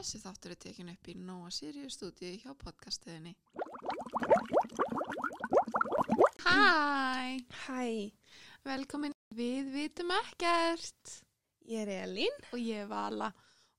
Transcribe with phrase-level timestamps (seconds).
[0.00, 3.34] Þessi þáttur er tekin upp í Nóa Sirius stúdíu hjá podcastiðinni.
[6.40, 7.82] Hæ, Hæ,
[8.64, 9.12] velkomin.
[9.36, 11.18] Við vitum ekkert.
[11.68, 12.32] ég er Elín.
[12.54, 13.28] Og ég er Vala.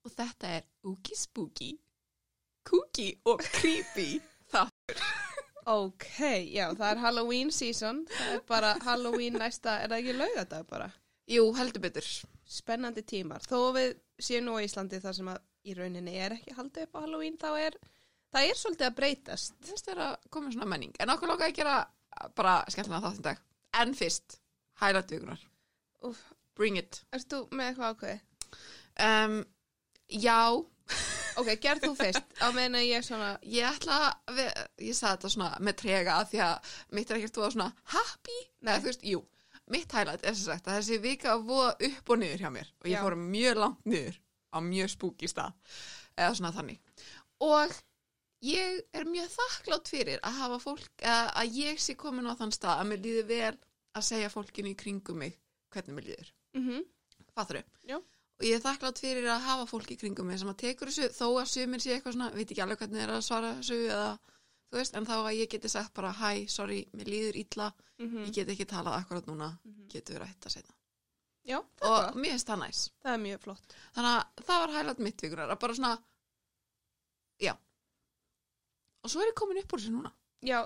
[0.05, 1.71] Og þetta er Ookie Spooky,
[2.69, 4.21] Kooky og Creepy.
[4.53, 4.69] Það.
[5.73, 6.07] Ok,
[6.53, 8.05] já, það er Halloween season.
[8.13, 10.91] Það er bara Halloween næsta, er það ekki laugadag bara?
[11.29, 12.05] Jú, heldur betur.
[12.45, 13.41] Spennandi tímar.
[13.49, 16.97] Þó við séum nú á Íslandi þar sem að í rauninni er ekki haldið upp
[16.97, 17.77] á Halloween, þá er,
[18.33, 19.55] það er svolítið að breytast.
[19.59, 20.93] Það finnst þér að koma svona menning.
[20.99, 21.77] En okkur lóka að gera
[22.37, 23.41] bara skemmtilega þáttum dag.
[23.81, 24.37] En fyrst,
[24.81, 25.47] hærat vikunar.
[26.57, 27.03] Bring it.
[27.15, 28.19] erst þú með eitthvað ákveði?
[29.01, 29.37] Um,
[30.11, 30.39] já,
[31.39, 34.49] Ok, gerð þú fyrst, á meðan að ég svona, Ég ætla að, við,
[34.89, 37.67] ég sagði þetta svona með trega af því að mitt er ekkert þú að svona
[37.93, 39.21] happy, nei þú veist, jú,
[39.71, 42.73] mitt highlight er sem sagt að þessi vika að voða upp og niður hjá mér
[42.81, 44.19] og ég fór mjög langt niður
[44.51, 45.55] á mjög spooky stað,
[46.17, 46.79] eða svona þannig.
[47.41, 47.73] Og
[48.45, 52.53] ég er mjög þakklátt fyrir að hafa fólk, að, að ég sé komin á þann
[52.55, 53.53] stað að mér líði vel
[53.97, 55.37] að segja fólkinu í kringum mig
[55.71, 56.33] hvernig mér líður.
[56.57, 56.81] mhm,
[57.35, 57.69] Fattur þau?
[57.87, 60.89] já, og ég er þakklátt fyrir að hafa fólk í kringum mig sem að tekur
[60.91, 63.77] þessu, þó að sumir sé eitthvað svona, veit ekki alveg hvernig er að svara þessu
[63.87, 64.09] eða,
[64.71, 67.69] þú veist, en þá að ég geti sagt bara, hæ, sorry, mér líður illa
[68.01, 69.51] mhm, ég get ekki talað akkurat núna
[69.93, 70.75] getur við rætt að segna
[71.47, 72.15] já, og gott.
[72.15, 73.75] mér finnst það næs það er mjög flott.
[73.95, 75.93] þannig að það var hælat mitt vikunar að bara svona,
[77.41, 77.53] já
[79.01, 80.11] og svo er ég komin upp úr þessu núna
[80.41, 80.59] Já,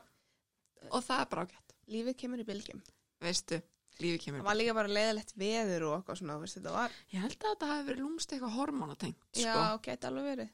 [0.91, 2.81] og það er bara ágætt, lífið kemur í bylgjum.
[3.23, 3.57] veistu
[3.99, 7.21] lífið kemur Það var líka bara leiðilegt veður og eitthvað svona, veist þetta var, ég
[7.25, 10.49] held að þetta hafi verið lúmst eitthvað hormonatengt já, sko, geti alveg verið.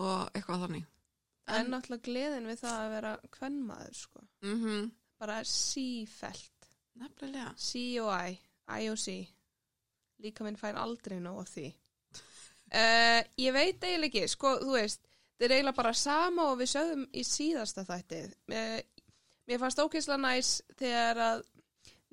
[0.00, 0.90] og eitthvað þannig
[1.54, 4.20] En náttúrulega gleðin við það að vera kvennmaður, sko.
[4.48, 4.84] mm
[5.20, 6.68] Bara sífelt.
[6.96, 8.38] nefnilega C-O-I,
[8.80, 9.16] I-O-C.
[10.24, 11.66] Líka minn fær aldrei nóg af því.
[12.74, 15.04] Uh, ég veit eiginlega ekki, sko, þú veist,
[15.36, 18.32] þetta er eiginlega bara sama og við sögðum í síðasta þættið.
[18.50, 18.78] Uh,
[19.50, 21.44] mér fannst ógeðslega næs þegar að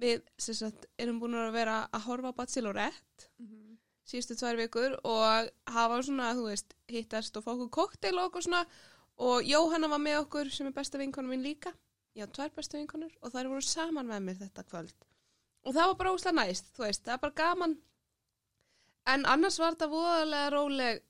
[0.02, 3.30] við, sagt, erum búin að vera að horfa Bachelorette
[4.12, 8.47] síðustu tvær vikur og hafa svona, þú veist, hittast og fá okkur kokteil og okkur
[8.47, 8.66] svona
[9.22, 11.72] og Jóhanna var með okkur sem er besta vinkonu mín líka
[12.18, 15.07] ég á tvær bestu vinkonur og þær voru saman með mér þetta kvöld
[15.62, 17.78] og það var bara óslega næst, þú veist, það var bara gaman
[19.07, 21.01] en annars var þetta voðalega róleg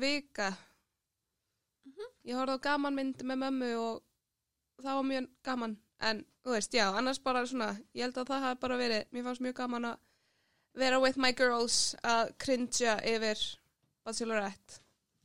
[0.00, 0.50] vika.
[2.28, 4.02] Ég horfði á gaman mynd með mömmu og
[4.84, 5.76] það var mjög gaman.
[6.00, 9.24] En, þú veist, já, annars bara svona ég held að það hafi bara verið, mér
[9.26, 9.98] fannst mjög gaman að
[10.80, 13.42] vera with my girls að cringea yfir
[14.06, 14.78] Bachelorette.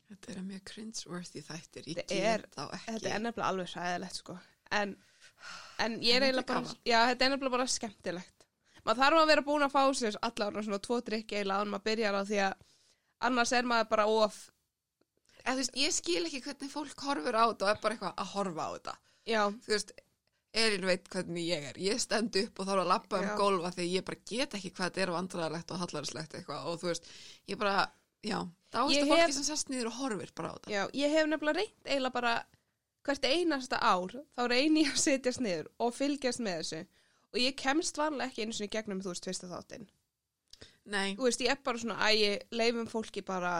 [0.09, 2.85] Þetta er mjög cringe-worthy þættir, ég Þetta get er- þá ekki.
[2.91, 4.35] Þetta er nefnilega alveg sæðilegt sko.
[4.71, 4.95] En,
[5.79, 6.75] en ég er eiginlega bara.
[6.85, 8.34] Já, þetta er nefnilega bara skemmtilegt
[8.85, 11.85] Maður þarf að vera búin að fá sér allar svona tvo drikki eiginlega án maður
[11.90, 12.53] byrjar á því að
[13.29, 14.41] annars er maður bara of
[15.46, 18.29] Eða, veist, ég skil ekki hvernig fólk horfur á þetta og er bara eitthvað að
[18.34, 18.94] horfa á þetta.
[19.29, 19.91] Já, Þú veist,
[20.56, 21.78] Elin veit hvernig ég er.
[21.85, 24.88] Ég stend upp og þarf að lappa um gólfa þegar ég bara get ekki hvað
[24.90, 27.09] þetta er vandræðalegt og hallarslegt eitthvað og þú veist,
[27.52, 27.75] ég bara,
[28.25, 28.40] já,
[28.73, 30.73] að fólki hef- sem sest niður og horfir bara á þetta.
[30.73, 32.34] já, ég hef nefnilega reynt eiginlega bara
[33.06, 36.81] hvert einasta ár þá reyni ég að setjast niður og fylgjast með þessu
[37.35, 39.88] og ég kemst vanlega ekki sinni í gegnum þú veist fyrsta þáttinn.
[40.94, 43.53] Nei, þú veist, ég er bara svona að ég leifum fólki bara,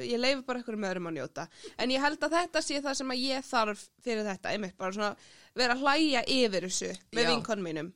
[0.00, 1.46] ég leifi bara eitthvað með öðrum að njóta,
[1.78, 4.96] en ég held að þetta sé það sem að ég þarf fyrir þetta einmitt bara
[4.96, 5.10] svona
[5.58, 7.30] vera að hlæja yfir þessu með Já.
[7.30, 7.90] vinkonum mínum.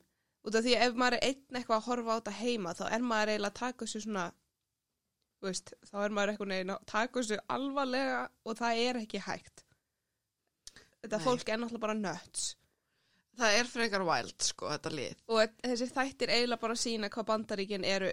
[0.47, 3.07] Út af því ef maður er einn eitthvað að horfa á þetta heima þá er
[3.09, 4.27] maður eiginlega að taka þessu svona
[5.41, 9.23] þú veist, þá er maður eitthvað neginn að taka þessu alvarlega og það er ekki
[9.25, 9.65] hægt.
[11.01, 11.25] Þetta Nei.
[11.25, 12.53] fólk er náttúrulega bara nuts
[13.37, 15.23] það er frekar wild, sko, þetta lið.
[15.29, 18.11] og þessi þættir eiginlega bara sína hvað bandaríkin eru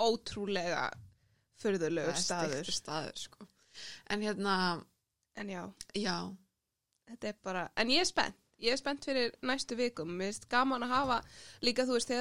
[0.00, 0.86] ótrúlega
[2.12, 2.70] er staður.
[2.72, 3.48] staður, sko.
[4.10, 4.54] En hérna,
[5.38, 5.62] en já,
[5.98, 6.16] já,
[7.10, 10.12] þetta er bara en ég er spennt, ég er spennt fyrir næstu vikum.
[10.18, 11.18] Mér finnst gaman að hafa
[11.64, 12.14] líka þú veist,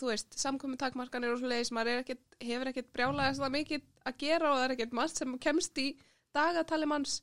[0.00, 4.50] veist, samkomi takmarkanir og svo leiðis, maður er ekkit, hefur ekkit brjálega mikið að gera
[4.50, 5.88] og það er ekkit margt sem kemst í
[6.34, 7.20] dagatali manns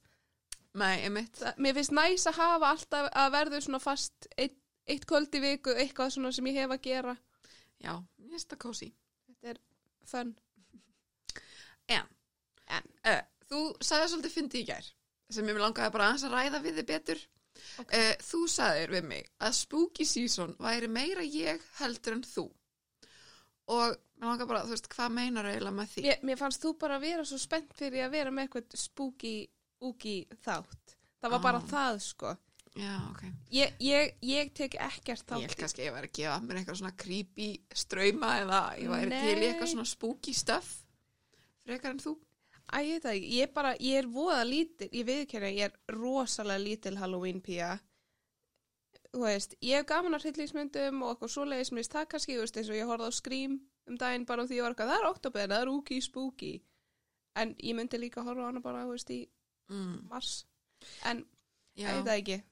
[0.80, 4.56] nei, mér finnst næs að hafa alltaf að verður svona fast eitt,
[4.88, 7.16] eitt kvöld í viku, eitthvað svona sem ég hef að gera
[7.82, 8.88] Já, mér finnst það kósi.
[9.28, 9.60] þetta er
[10.08, 10.32] fun
[11.98, 12.08] En,
[12.72, 13.22] en, uh,
[13.52, 14.88] þú sagði svolítið fyndi í gær
[15.32, 17.22] sem ég langaði bara að ræða við þið betur
[17.82, 17.92] Ok.
[17.94, 22.46] uh, þú sagðir við mig að spooky season væri meira ég heldur en þú
[23.72, 26.02] og mér langar bara, þú veist, hvað meinar eiginlega með því?
[26.08, 29.34] mér, mér fannst þú bara að vera svo spennt fyrir að vera með eitthvað spooky,
[29.82, 31.68] úki þátt það var bara Ah.
[31.74, 32.38] það sko
[32.80, 33.22] Já, ok.
[33.52, 36.36] Ég, ég, ég tek ekkert Ég þátt held í- kannski að ég væri að gefa
[36.46, 39.22] mér eitthvað svona creepy ströyma eða ég væri Nei.
[39.26, 40.70] til í eitthvað svona spooky stuff
[41.66, 42.14] frekar en þú.
[42.72, 47.42] Æ, ég ég bara, ég er voða lítil, ég viðkjörna, ég er rosalega lítil Halloween
[47.42, 47.82] pía.
[49.12, 52.58] Þú veist, ég hef gaman að hryllingsmyndum og eitthvað svoleiðis, mér það kannski, þú veist,
[52.62, 55.10] eins og ég horfði á Scream um daginn bara því ég var eitthvað, það er
[55.12, 56.54] oktober, það er úki spooky.
[57.36, 59.28] En ég myndi líka horfa á hana bara, þú veist, í
[59.70, 60.08] mm.
[60.10, 60.46] mars.
[61.06, 61.26] En,
[61.78, 62.44] ég veit það ekki.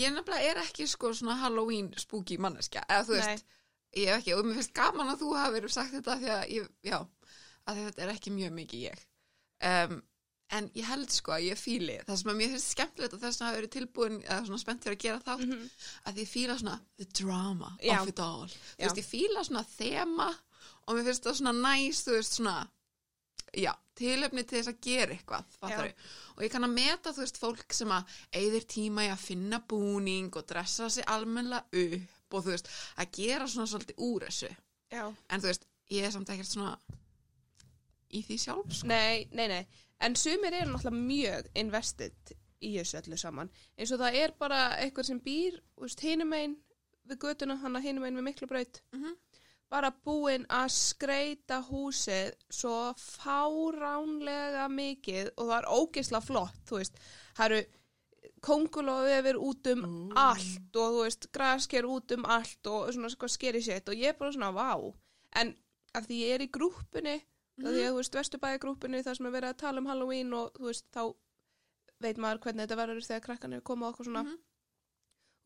[0.00, 4.02] Ég nefnilega er ekki sko svona Halloween spooky manneskja, eða þú veist, Nei.
[4.04, 6.44] ég hef ekki, og mér finnst gaman að þú hafi verið sagt þetta því að
[6.54, 6.98] ég, já,
[7.66, 9.02] að þetta er ekki mjög mikið ég.
[9.70, 9.98] Um,
[10.50, 13.40] en ég held sko að ég fíli, það sem að mér finnst skemmtilegt og þess
[13.42, 15.68] að hafa verið tilbúin, eða svona spennt fyrir að gera þátt, Mhm.
[16.06, 18.00] að ég fíla svona the drama Já.
[18.00, 18.46] of it all.
[18.48, 18.86] Þú Já.
[18.86, 20.28] veist, ég fíla svona þema
[20.86, 22.56] og mér finnst það svona næs, þú veist, svona,
[23.56, 25.44] já, tilöfni til þess að gera eitthvað,
[26.36, 29.58] Og ég kann að meta, þú veist, fólk sem að eigðir tíma í að finna
[29.68, 34.50] búning og dressa sig almennilega upp og þú veist, að gera svona svolítið úr þessu.
[34.90, 35.04] Já.
[35.28, 36.78] En þú veist, ég er samt ekkert svona
[38.10, 38.88] í því sjálf, sko.
[38.90, 39.66] Nei, nei, nei.
[40.00, 42.32] En sumir eru náttúrulega mjög invested
[42.64, 43.50] í þessu öllu saman.
[43.76, 46.56] Eins og það er bara eitthvað sem býr, þú veist, hinum einn
[47.10, 48.80] við götuna, hann að hinum einn við miklu braut.
[48.94, 49.16] Mhm.
[49.70, 56.98] Bara búinn að skreita húsið svo fáránlega mikið og það er ógeðslega flott, þú veist.
[57.38, 57.60] Það eru
[58.44, 59.92] kongulofið út um Ú.
[60.18, 64.10] allt og þú veist, grasker út um allt og svona sko skeri sitt og ég
[64.14, 64.74] er bara svona, vá.
[65.38, 65.54] En
[65.94, 67.64] af því ég er í grúppunni mm.
[67.64, 70.70] því að þú veist, vesturbæði þar sem er verið að tala um Halloween og þú
[70.70, 71.02] veist, þá
[72.00, 74.36] veit maður hvernig þetta verður þegar krakkan er komið okkur svona Mhm.
[74.36, 74.49] þú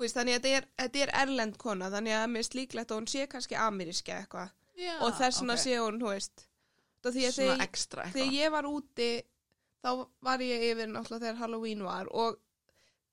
[0.03, 3.07] veist, þannig að þetta er, þetta er erlend kona þannig að mér slíklegt að hún
[3.09, 5.61] sé kannski ameríska eitthvað Já, og þess vegna ok.
[5.63, 6.47] sé hún, þú veist
[7.05, 8.39] Svona þegar, ekstra þegar eitthvað.
[8.41, 9.09] ég var úti
[9.85, 9.91] þá
[10.25, 12.39] var ég yfir náttúrulega þegar Halloween var og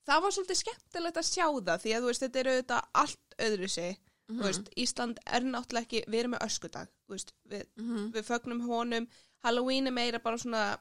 [0.07, 3.69] það var svolítið skemmtilegt að sjá það því að veist, þetta er auðvitað allt öðru
[3.69, 3.99] sig
[4.31, 4.39] Mhm.
[4.39, 8.11] þú veist, Ísland er náttúrulega ekki við erum með öskudag, veist, við Mhm.
[8.15, 9.07] við fögnum honum
[9.43, 10.77] Halloween er meira bara svona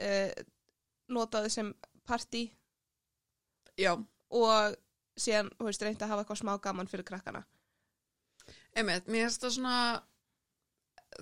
[0.00, 0.30] uh,
[1.10, 1.74] notaði sem
[2.08, 2.50] partí
[3.76, 3.92] Já,
[4.30, 4.76] og
[5.16, 7.44] síðan, þú veist, reyndi að hafa eitthvað smá gaman fyrir krakkana
[8.76, 9.74] einmitt, mér finnst það svona,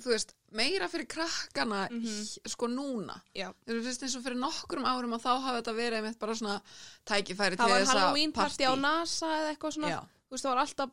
[0.01, 2.49] þú veist, meira fyrir krakkana, Mhm.
[2.49, 3.21] sko núna.
[3.35, 3.53] Já.
[3.67, 6.63] Þú veist, eins og fyrir nokkrum árum og þá hafi þetta verið einmitt bara svona
[7.07, 10.31] tækifæri það til var þess að Halloween partí á NASA eða eitthvað svona, Já, þú
[10.31, 10.91] veist, það var alltaf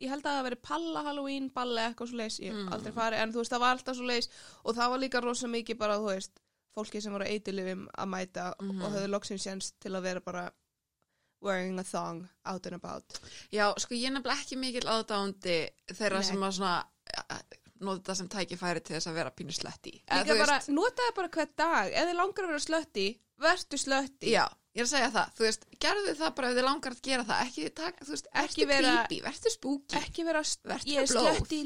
[0.00, 2.72] ég held að það hafi verið palla Halloween balli eitthvað svo leis, ég hef Mm.
[2.72, 4.28] aldrei farið en þú veist, það var alltaf svo leis
[4.64, 6.30] og það var líka rosa mikið bara, þú veist,
[6.76, 8.82] fólki sem voru eitilifum að mæta Mhm.
[8.82, 10.50] og höfðu loksins sjans til að vera bara
[11.44, 13.18] wearing a thong out and about
[13.52, 15.58] Já, sko ég er nefnilega ekki mikil aðdándi
[15.92, 16.28] þeirra Nei.
[16.30, 16.74] sem að svona
[17.14, 19.92] eh, nota þetta sem tækifæri til þess að vera pínu sletti.
[20.08, 23.06] Líka bara, notaði bara hver dag, ef þið langar að vera slötti,
[23.44, 24.30] vertu slötti.
[24.32, 24.44] Já,
[24.74, 27.26] ég er að segja það, þú veist, gerðu það bara ef þið langar að gera
[27.28, 29.98] það, ekki taka, þú veist, Ekki vera- creepy, vertu spooky.
[30.00, 30.42] Ekki vera,
[30.72, 31.28] Vertu ég er blóð.
[31.36, 31.60] slötti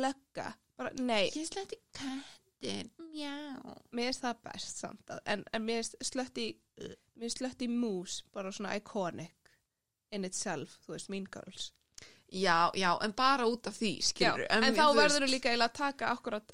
[0.00, 0.48] lögga.
[0.80, 2.22] Bara, nei, Ég sletti kattin,
[2.60, 3.34] mjá.
[3.92, 6.46] mér finnst það best samt að, en, en mér finnst slötti,
[6.78, 9.34] mér finnst slötti mús, bara svona iconic
[10.12, 11.72] in itself, þú veist, Mean Girls.
[12.30, 14.46] Já, já, en bara út af því, skilur.
[14.50, 16.52] en, þá verður þú líka að taka akkurat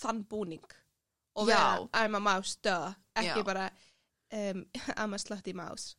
[0.00, 0.64] þann búning
[1.34, 1.54] og Já.
[1.54, 3.44] vera I'm a mouse, duh, ekki Já.
[3.46, 3.68] bara
[4.32, 4.64] um,
[5.00, 5.96] I'm a slutty mouse.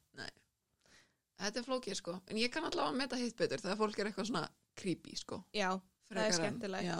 [1.43, 2.13] Þetta er flókið, sko.
[2.29, 4.43] En ég kann allavega að meta hitt betur þegar fólk er eitthvað svona
[4.79, 5.39] creepy, sko.
[5.55, 6.85] Já, það er Frekar en- skemmtilegt.
[6.87, 6.99] Já.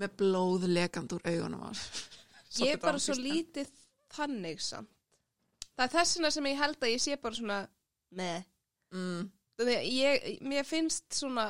[0.00, 1.66] Með blóð lekand úr augunum
[2.64, 3.68] ég er bara svo lítið
[4.14, 4.90] þannig samt.
[5.76, 7.58] Það er þessina sem ég held að ég sé bara svona
[8.16, 8.46] með.
[8.90, 9.28] Mm,
[9.60, 9.70] að
[10.50, 11.46] mér finnst svona,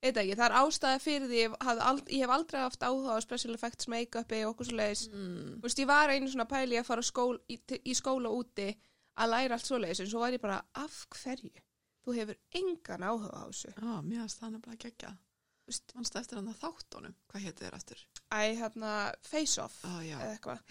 [0.00, 3.14] eitthvað ekki, það er ástæða fyrir því, ég, haf ald, ég hef aldrei haft áhuga
[3.14, 5.04] á special effects, make-upi og okkur svo leiðis.
[5.12, 5.68] mm.
[5.68, 8.72] Ég var einu svona pæli að fara skól, í, í skóla úti
[9.18, 11.64] að læra allt svo leiðis, en svo var ég bara, af hverju?
[12.06, 13.74] Þú hefur engan áhuga á þessu.
[13.76, 15.14] Já, mér finnst það nefnilega geggja.
[15.68, 17.14] Veist, Manstu eftir hann að þáttunum?
[17.28, 17.98] Hvað hétu þér eftir?
[18.32, 20.16] æ, hérna, face-off, Ó, já.
[20.16, 20.62] eða eitthvað.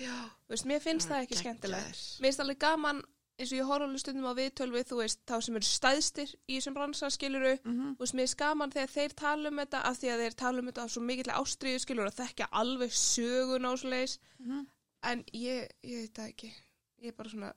[0.50, 2.02] Veist, mér finnst það ekki skemmtilegt.
[2.22, 3.04] Mér finnst alveg gaman
[3.38, 6.58] eins og ég horf alveg stundum á viðtölvi þú veist, þá sem eru stæðstir í
[6.58, 7.92] þessum bransa skiluru, Mm -hmm.
[7.96, 10.60] þú veist, mér finnst gaman þegar þeir tala um þetta af því að þeir tala
[10.60, 14.68] um þetta á svo mikill ástriðu skiluru og þekkja alveg sögun á svo leiðis Mhm.
[15.04, 16.54] en ég, ég veit það ekki
[17.02, 17.54] ég er bara svona,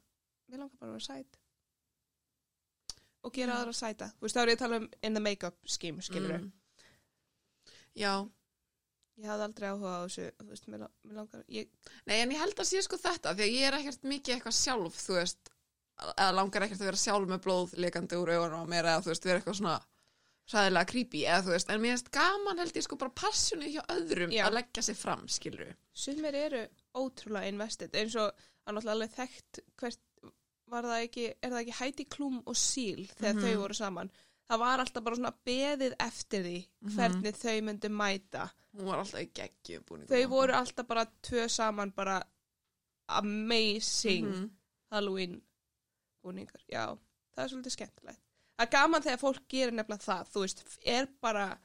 [0.50, 1.36] mér langar bara að vera sæt
[3.22, 3.58] og gera Já.
[3.62, 6.38] aðra sæta þú veist, þá er ég að tala um in the make-up scheme skiluru,
[6.38, 6.52] Mm.
[7.98, 8.12] Já,
[9.20, 11.68] ég hafði aldrei áhuga á þessu þú veist, mér, langar ég,
[12.06, 14.56] nei en ég held að sé sko þetta því að ég er ekkert mikið eitthvað
[14.60, 15.50] sjálf þú veist,
[16.16, 19.12] eða langar ekkert að vera sjálf með blóð lekandi úr augunum á mér eða þú
[19.12, 19.74] veist, vera eitthvað svona
[20.50, 23.82] sæðilega creepy eða þú veist, en mér finnst gaman held ég sko bara passjónu hjá
[23.94, 24.44] öðrum Já.
[24.48, 26.62] að leggja sig fram, skilur sumir eru
[26.96, 30.00] ótrúlega invested eins og að náttúrulega alveg þekkt hvert
[30.70, 33.42] var það ekki, er það ekki Heidi Klum og Seal þegar Mhm.
[33.44, 34.10] þau voru saman
[34.50, 36.94] það var alltaf bara svona beðið eftir því Mhm.
[36.96, 38.50] hvernig þau myndu mæta
[40.08, 42.22] þau voru alltaf bara tvö saman bara
[43.08, 44.50] amazing Mhm.
[44.90, 45.40] Halloween
[46.24, 46.98] búningar, já,
[47.36, 48.20] það er svolítið skemmtilegt
[48.58, 51.58] það er gaman þegar fólk gerir nefnilega það, þú veist, er bara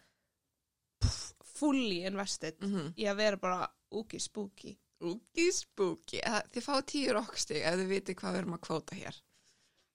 [1.44, 2.94] fully invested Mhm.
[2.98, 6.22] í að vera bara úki spooky Oogie spooky.
[6.24, 9.18] Eh, Þið fáið tíu rockstig ef þið vitið hvað við erum að kvóta hér.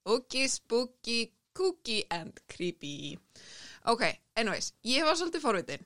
[0.05, 3.17] Oogie spooky, kooky and creepy.
[3.91, 4.05] Ok,
[4.37, 5.85] anyways, ég var svolítið forvitin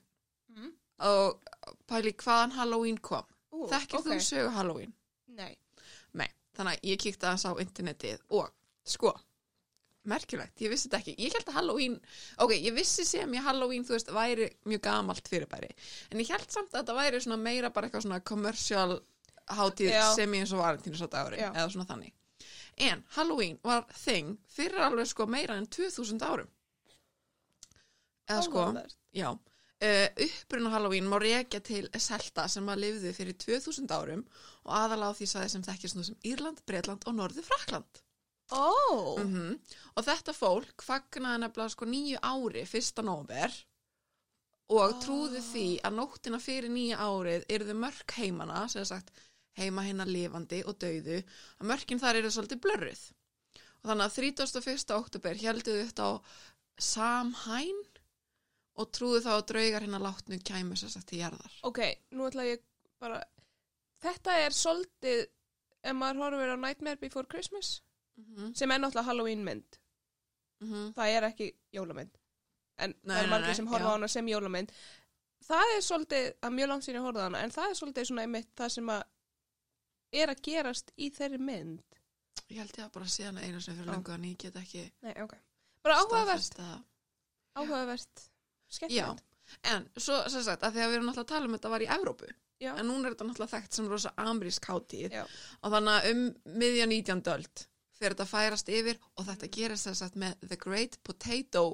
[0.54, 0.72] mm.
[1.08, 1.40] og
[1.88, 3.26] pæli hvaðan Halloween kom.
[3.52, 4.92] Ú, Þekkir þú sögu Halloween?
[5.36, 5.54] Nei,
[6.16, 8.52] Nei, þannig að ég kíkti aðeins á internetið og
[8.86, 9.12] sko,
[10.06, 11.14] merkjulegt, ég vissi þetta ekki.
[11.24, 11.96] Ég held að Halloween,
[12.44, 15.72] ok, ég vissi sem ég Halloween, þú veist, væri mjög gamalt fyrirbæri.
[16.12, 19.00] En ég held samt að þetta væri svona meira bara eitthvað svona commercial
[19.56, 21.50] hátíð sem ég eins og valentínu svo dagurinn, Já.
[21.52, 22.14] eða svona þannig.
[22.76, 26.48] En Halloween var þing fyrir alveg sko meira en 2000 árum.
[28.28, 28.64] Eða sko.
[29.16, 34.26] Já, uh, uppruna Halloween má rekja til Selta sem að lifði fyrir 2000 árum
[34.66, 38.02] og aðalega á því saði sem þekkist nú sem Írland, Breitland og Norður Frakland.
[38.52, 39.56] Ó, Mm
[39.96, 43.54] Og þetta fólk fagnaði nefnilega sko nýju ári, fyrsta nóver
[44.68, 49.12] og trúði því að nóttina fyrir nýja árið yrðu mörk heimana, sem sagt
[49.56, 51.22] heima hérna lifandi og dauðu,
[51.60, 53.04] að mörkin þar eru svolítið blörruð.
[53.82, 54.96] Og þannig að 31.
[54.96, 56.12] oktober helduðu þetta á
[56.76, 57.80] Samhain
[58.76, 61.52] og trúðu þá að draugar hérna látnu kæmu sér sagt til jarðar.
[61.64, 61.80] ok,
[62.12, 62.62] nú ætla ég
[63.00, 63.22] bara
[64.04, 65.22] Þetta er svolítið
[65.86, 67.80] ef maður horfir á Nightmare Before Christmas
[68.16, 69.76] Mm sem er náttúrulega Halloween mynd
[70.60, 70.92] -hmm.
[70.96, 72.14] það er ekki jólamynd
[72.78, 74.72] en Nei, það er margir sem horfa á hana sem jólamynd
[75.44, 78.04] það er svolítið, að mjög langt síðan ég horfði á hana en það er svolítið
[78.04, 79.02] svona einmitt það sem að
[80.22, 82.00] er að gerast í þeirri mynd
[82.46, 83.94] Ég held ég að bara sé hana einu sem fyrir Já.
[83.96, 85.34] lengu en ég get ekki Nei, ok.
[85.82, 86.60] bara áhugavert,
[87.58, 88.26] áhugavert
[88.68, 89.24] skemmtilegt
[89.62, 91.84] En svo sem sagt að því að við erum náttúrulega að tala um þetta var
[91.84, 92.72] í Evrópu Já.
[92.72, 96.22] en núna er þetta náttúrulega þekkt sem rosa amerísk hátíð og þannig að um
[96.62, 97.22] miðja 19.
[97.34, 97.64] öld
[97.96, 101.64] fyrir þetta að færast yfir og þetta gerist sem sagt með The Great Potato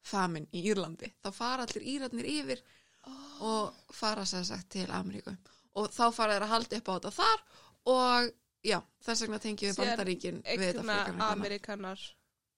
[0.00, 2.62] Famine í Írlandi þá fara allir Írarnir yfir
[3.06, 3.44] oh.
[3.50, 5.34] og fara sem sagt til Ameríku
[5.78, 7.44] og þá fara þeir að halda upp á þetta þar
[7.88, 8.30] og
[8.66, 11.20] já, þess vegna tengjum við bandaríkin við þetta frekar.
[11.30, 12.06] Amerikanar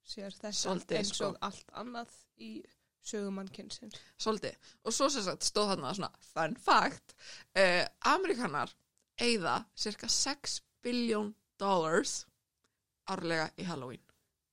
[0.02, 1.31] sér þess eins sko.
[1.31, 2.52] og allt annað í
[3.07, 4.57] sögumannkynsin Svolítið.
[4.87, 7.14] Og svo sem sagt stóð þarna svona fun fact,
[7.59, 8.71] uh, Amerikanar
[9.21, 12.25] eigða cirka 6 biljón dollars
[13.11, 14.02] árlega í Halloween.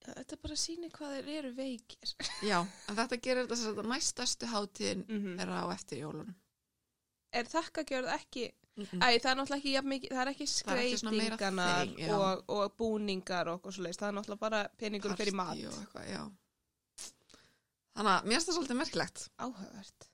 [0.10, 2.14] þetta bara sýnir hvað þeir eru veikir
[2.50, 6.36] Já, en þetta gerir þetta að næstastu hátíðin mm þeirra á eftir jólunum.
[7.34, 8.48] er þakkagjörð ekki
[8.79, 9.01] Mm -mm.
[9.03, 12.43] Æ, það er náttúrulega ekki jafn mikið, það er ekki Það er ekki skreitinganar og,
[12.57, 15.57] og búningar og okkur svo leist, það er náttúrulega bara peningur fyrir mat.
[15.57, 16.31] Og eitthvað.
[17.95, 19.24] Þannig að mér finnst það svolítið merkilegt.
[19.43, 20.05] Áhugavert.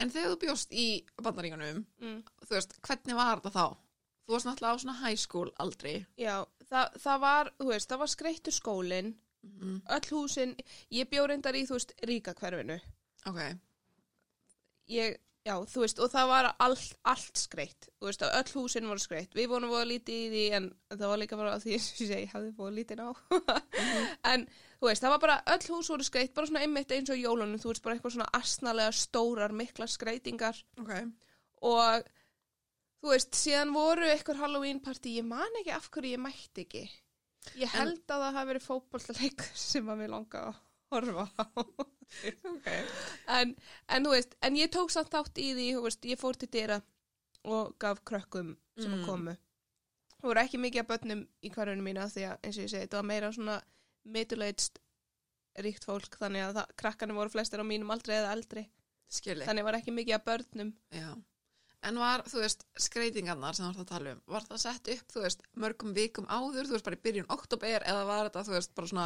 [0.00, 0.86] En þegar þú bjóst í
[1.22, 2.22] bandaríkanum, Mm.
[2.46, 3.76] þú veist, hvernig var þetta þá?
[4.26, 6.06] Þú varst náttúrulega á svona high school aldrei.
[6.18, 10.56] Já, það, það var, þú veist, það var skreittur skólinn, Mm öll húsin,
[10.90, 12.80] ég bjó reyndar í, þú veist, ríka hverfinu.
[13.26, 13.38] Ok,
[14.88, 15.16] Ég,
[15.48, 19.32] já, þú veist, og það var allt, allt skreitt, þú veist, öll húsin voru skreitt.
[19.36, 22.20] Við vorum voru lítið í því, en það var líka bara því, og ég segi,
[22.26, 23.10] ég hafði voru lítið á.
[24.32, 24.46] en,
[24.78, 27.58] þú veist, það var bara, öll hús voru skreitt, bara svona einmitt eins og jólunum,
[27.62, 30.62] þú veist, bara eitthvað svona asnalega stórar, mikla skreitingar.
[30.84, 30.94] ok.
[31.68, 32.14] og
[33.02, 36.88] þú veist, síðan voru eitthvað Halloween party, ég man ekki af hverju ég mætti ekki
[37.56, 40.58] ég held að það hafi verið fótballtaleikur sem að mér langa að
[40.92, 41.62] horfa á
[42.54, 42.68] Ok.
[43.38, 43.52] en,
[43.88, 46.48] en þú veist, en ég tók samt þátt í því, þú veist, ég fór til
[46.54, 46.80] dyra
[47.48, 48.98] og gaf krökkum sem Mm.
[49.00, 49.32] að komu
[50.18, 52.84] það voru ekki mikið af börnum í hverjunum mína því að eins og ég segi,
[52.86, 53.56] þetta var meira svona
[54.08, 54.80] middle-aged
[55.62, 58.64] ríkt fólk þannig að það, krakkarnir voru flestir á mínum aldrei eða eldri
[59.10, 59.46] Skilji.
[59.48, 61.10] þannig var ekki mikið af börnum Já.
[61.86, 65.12] En var, þú veist, skreitingarnar sem þú ert að tala um, var það sett upp,
[65.14, 68.54] þú veist, mörgum vikum áður, þú veist, bara í byrjun oktober eða var þetta, þú
[68.56, 69.04] veist, bara svona,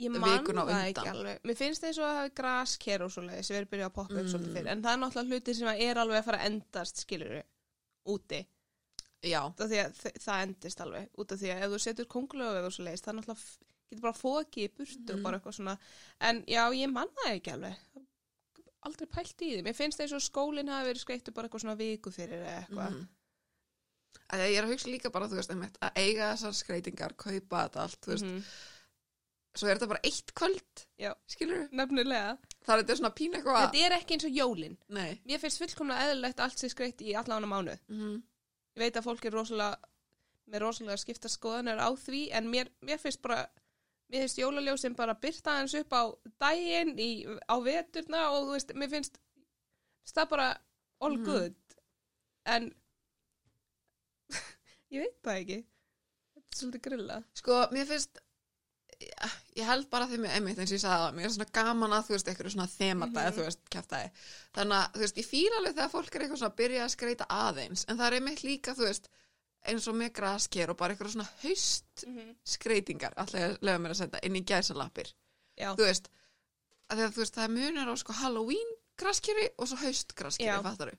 [0.00, 1.40] Ég man það ekki alveg.
[1.44, 4.20] Mér finnst eins og að hafi grasker og svoleiði sem verið byrjað að poppa upp
[4.24, 4.30] Mm.
[4.32, 4.68] svolítið fyrir.
[4.72, 7.42] En það er náttúrulega hluti sem er alveg að fara að endast, skilur
[8.06, 8.46] úti.
[9.22, 11.08] já, Út af því að þ- það endist alveg.
[11.18, 13.58] Út af því að ef þú setur kongulögu og svoleiðis, það er náttúrulega
[13.90, 15.22] getur bara fókið í burtu og Mhm.
[15.22, 15.78] bara eitthvað svona.
[16.20, 17.76] En já, ég man það ekki alveg.
[18.82, 19.62] Aldrei pælt í því.
[19.62, 23.08] Mér finnst eins og skólinn hafi verið skreittu bara eitthvað svona viku fyrir eða eitthvað.
[24.32, 27.80] Að ég er að hugsa líka bara, þú veist, að eiga þessar skreitingar, kaupa þetta
[27.82, 28.42] allt, þú veist, Mhm.
[29.54, 31.14] Svo er þetta bara eitt kvöld, Já.
[31.26, 31.72] skilur við?
[31.72, 32.38] Nefnilega.
[32.66, 34.76] Það er þetta svona pín eitthvað, Þetta er ekki eins og jólinn.
[34.88, 37.80] nei, Mér finnst fullkomlega eðlilegt allt sé skreitt í allan á mánuð.
[37.88, 38.22] mhm,
[38.76, 39.76] ég veit að fólk er rosalega
[40.50, 43.46] með rosalega skipta skoðanir á því en mér, mér finnst bara
[44.10, 46.02] mér finnst jólaljósin bara byrta hans upp á
[46.40, 50.48] daginn í, á veturna og þú veist, mér finnst finnst það bara
[51.00, 51.24] all Mhm.
[51.24, 51.54] good
[52.46, 52.74] en
[54.94, 55.58] ég veit það ekki
[56.34, 58.18] þetta er svolítið grilla Sko, mér finnst
[59.00, 61.52] ég, ég held bara þeim ég einmitt eins og ég sagði það, mér er svona
[61.60, 63.34] gaman að þú veist, eitthvað svona þemata, Mhm.
[63.38, 64.10] þú veist, kæftæði
[64.58, 66.94] þannig að, þú veist, ég fýla alveg þegar fólk er eitthvað svona að byrja að
[66.96, 69.08] skreita aðeins en það er einmitt líka, þú veist
[69.70, 72.04] eins og með grasker og bara eitthvað svona haust
[72.48, 75.12] skreitingar, alltaf ég lega mér að setja inn í gæsalappir,
[75.60, 76.08] þú veist
[76.90, 80.48] að að þú veist, það er munur á sko Halloween graskeri og svo haust graskeri,
[80.48, 80.62] Já.
[80.64, 80.96] fattaru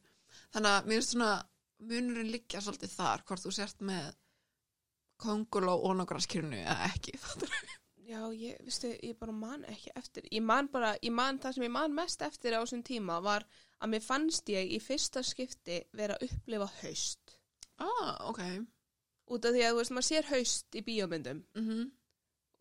[0.53, 1.43] þannig að mér finnst svona
[1.81, 4.13] munurinn liggja svolítið þar, hvort þú sért með
[5.21, 7.59] konguló og nágraskerinu eða ekki, fattaru
[8.11, 11.65] já, ég, veistu, ég bara man ekki eftir ég man bara, ég man það sem
[11.67, 13.47] ég man mest eftir á þessum tíma var
[13.81, 17.39] að mér fannst ég í fyrsta skipti vera að upplifa haust.
[17.81, 18.43] Ah, ok.
[19.31, 21.43] Út af því að, þú veist, maður sér haust í bíómyndum.
[21.57, 21.89] Mm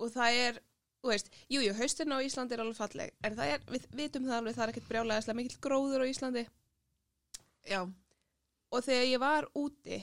[0.00, 0.60] og það er,
[1.00, 4.28] þú veist, jú, jú, haustin á Íslandi er alveg falleg, en það er, við vitum
[4.28, 6.44] það alveg, það er ekkert brjálæðislega mikill gróður á Íslandi.
[7.68, 7.80] Já,
[8.70, 10.00] og þegar ég var úti,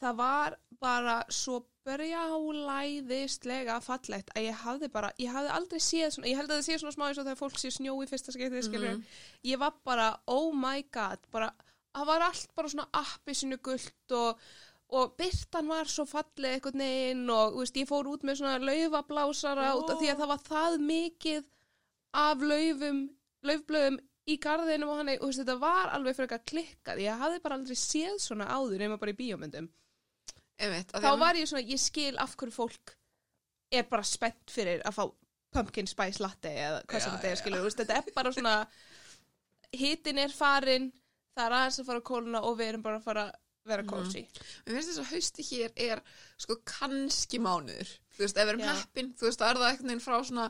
[0.00, 4.30] það var bara svo brjálæðislega fallegt.
[4.36, 6.94] Að ég hafði bara, ég hafði aldrei séð svona, ég held að það sé svona
[6.96, 9.04] smá eins og þegar fólk sé snjó í fyrsta skiptið, skilur, Mhm.
[9.44, 11.52] ég var bara, oh my god, bara,
[11.94, 14.38] það var allt bara svona appi sinu gullt og
[14.90, 19.66] og byrtan var svo falleg einhvern veginn og veist, ég fór út með svona laufablásara
[19.76, 21.44] af því að það var það mikið
[22.14, 23.10] af laufum,
[23.44, 27.42] laufblöðum í garðinum og hann, og veist, þetta var alveg fyrir eitthvað klikkað, ég hafði
[27.42, 29.68] bara aldrei séð svona áður nema bara í bíómyndum
[30.58, 32.94] einmitt þá var ég svona, ég skil af hverju fólk
[33.72, 35.04] er bara spennt fyrir að fá
[35.54, 38.54] pumpkin spice latte eða hvað sem þetta er, skilur, veist, þetta er bara svona
[39.76, 40.90] hitin er farin
[41.36, 43.36] það er aðeins að fara að kóluna og við erum bara að fara að
[43.68, 46.00] vera kósi Mér finnst þess að hausti hér er
[46.40, 47.90] sko kannski mánuður.
[48.16, 50.46] Þú veist, ef við erum heppin, þú veist, það er það einhvern veginn frá svona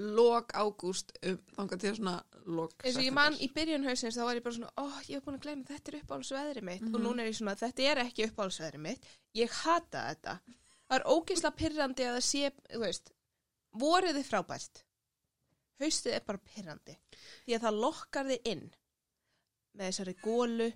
[0.00, 2.14] lok ágúst um, þangað til svona
[2.46, 5.18] lok eins og ég man í byrjun hausins þá var ég bara svona, ó, ég
[5.18, 6.82] hef búin að gleyma þetta er uppáhaldsveðri mitt.
[6.88, 7.04] Og Mhm.
[7.06, 9.04] núna er ég svona, þetta er ekki uppáhaldsveðri mitt.
[9.36, 10.38] Ég hata þetta.
[10.90, 13.12] Það er ógeðslega pyrrandi að það sé þú veist,
[13.76, 14.82] vorið er frábært.
[15.80, 16.96] Haustið er bara pyrrandi
[17.46, 18.64] því að það lokkar þið inn
[19.76, 20.72] með þessari gólu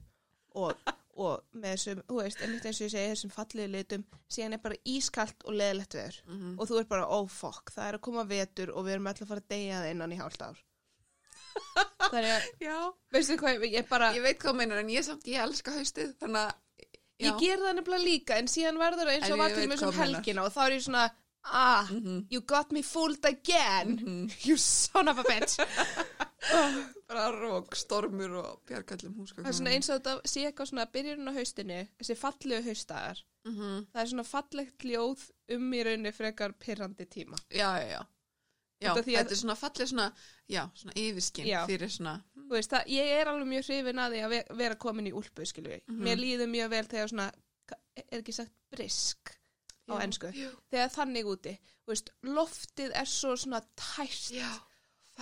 [0.54, 0.76] og,
[1.16, 4.62] og með þessum, þú veist, einmitt eins og ég segi þessum falliðu litum, síðan er
[4.64, 6.20] bara ískalt og leðilegt veður.
[6.26, 9.06] Mm og þú er bara, oh fuck, það er að koma vetur og við erum
[9.10, 10.62] alltaf að fara að deyja það innan í hálft ár.
[12.10, 12.78] Það er að Já,
[13.14, 16.40] veistu hvað, ég bara ég veit hvað meinar en ég samt, ég elska haustið, þannig
[16.40, 16.88] að
[17.22, 17.28] já.
[17.28, 19.92] ég ger það nefnilega líka en síðan verður það eins og var til mér sem
[19.92, 20.00] meinar.
[20.02, 21.04] helgina og þá er ég svona
[21.44, 23.94] ah, Mhm, you got me fooled again.
[24.00, 24.30] Mhm.
[24.48, 25.58] you son of a bitch
[27.08, 30.86] bara rók, stormur og bjargallum húska það er svona eins og þetta sé eitthvað svona
[30.96, 33.86] byrjun á haustinu, þessi fallegu haustagar mm -hmm.
[33.92, 38.02] það er svona fallegt ljóð um í rauninni frekar pyrrandi tíma Já, já, já
[38.82, 40.12] Já, að- þetta er svona fallið svona,
[40.50, 44.20] já, svona yfirskinn fyrir svona, Þú veist, það, ég er alveg mjög hrifin að því
[44.24, 45.80] að ve- vera komin í úlpu, skilju við.
[45.88, 46.02] Mhm.
[46.04, 47.32] Mér líður mjög vel þegar svona,
[47.96, 49.32] er ekki sagt brisk
[49.88, 49.94] á
[50.32, 50.50] já.
[50.70, 51.58] þegar þannig úti.
[51.84, 54.50] Þú veist, loftið er svo svona tært já,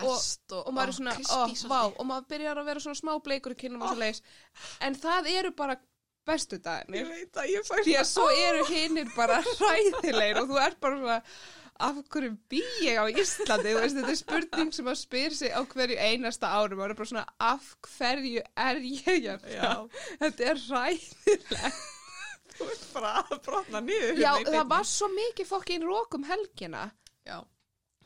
[0.00, 3.14] fest og, og maður er svona, crispy vá, og maður byrjar að vera svona smá
[3.24, 4.22] bleikur kynum og svo leiðis.
[4.84, 5.78] En það eru bara
[6.28, 7.10] bestu Ég dagarnir.
[7.82, 11.18] Því að svo eru hinnir bara hræðilegir og þú ert bara svona,
[11.82, 13.72] af hverju bý ég á Íslandi?
[13.78, 16.78] Veist, þetta er spurning sem að spyr sig á hverju einasta árum.
[16.78, 19.56] Maður er bara svona, af hverju er ég hérna?
[19.56, 19.72] Já.
[20.22, 21.88] Þetta er hræðilegt.
[22.52, 26.18] Þú ert bara að brotna niður Já, hérna í það var svo mikið fokkin rók
[26.18, 26.90] um helgina.
[27.26, 27.40] Já,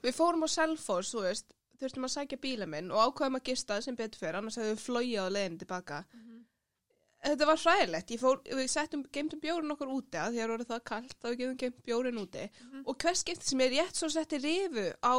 [0.07, 1.49] Við fórum á Selfoss, þú veist,
[1.80, 4.84] þurftum að sækja bíla minn og ákvaðum að gista sem betur fyrir, annars hefðum við
[4.84, 6.02] flóið á leiðin tilbaka.
[7.26, 8.12] Þetta var hræðilegt,
[8.54, 11.56] við settum, geimtum bjórin okkur úti að því að voru það kallt, þá við gefum
[11.62, 12.44] geimt bjórin úti.
[12.84, 15.14] Og hvers skipti sem ég rétt svo setti rifu á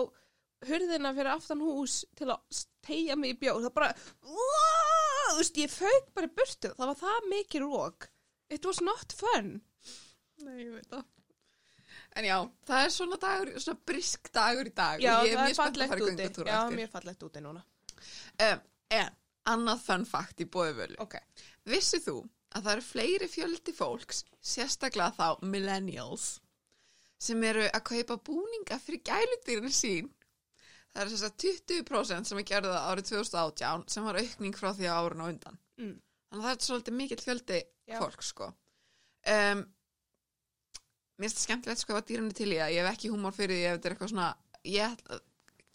[0.69, 3.91] hurðina fyrir aftan hús til að tegja mig í bjór, það bara,
[4.23, 8.09] þú veist, ég fauk bara burtu, það var það mikið rók.
[8.49, 9.61] It was not fun.
[10.45, 11.03] nei, ég veit það
[12.17, 15.43] En já, það er svona dagur, svona brisk dagur í dag Já, og ég er
[15.45, 16.15] mjög spennt að fara í úti.
[16.17, 17.61] göngutúra Já, eftir mjög fallegt úti núna.
[18.47, 18.61] um,
[18.97, 19.15] En,
[19.53, 21.15] annað fun fact í bóðivölu Ok.
[21.67, 22.15] Vissið þú
[22.55, 26.27] að það eru fleiri fjöldi fólks, sérstaklega þá millennials,
[27.19, 30.07] sem eru að kaupa búninga fyrir gæludýrin sín.
[30.93, 34.69] Það er þess að 20% sem er gerði það árið 2018 sem var aukning frá
[34.73, 35.59] því að árun á undan.
[35.77, 35.95] Mm.
[36.31, 37.59] Þannig að það er svolítið mikill fjöldi
[37.91, 37.99] Já.
[38.01, 38.47] fólk, sko.
[39.27, 39.65] Um,
[41.17, 42.73] mér finnst skemmtilegt sko að dýrinu til í það.
[42.75, 44.29] Ég hef ekki húmor fyrir því ef þetta er eitthvað svona,
[44.67, 44.97] ég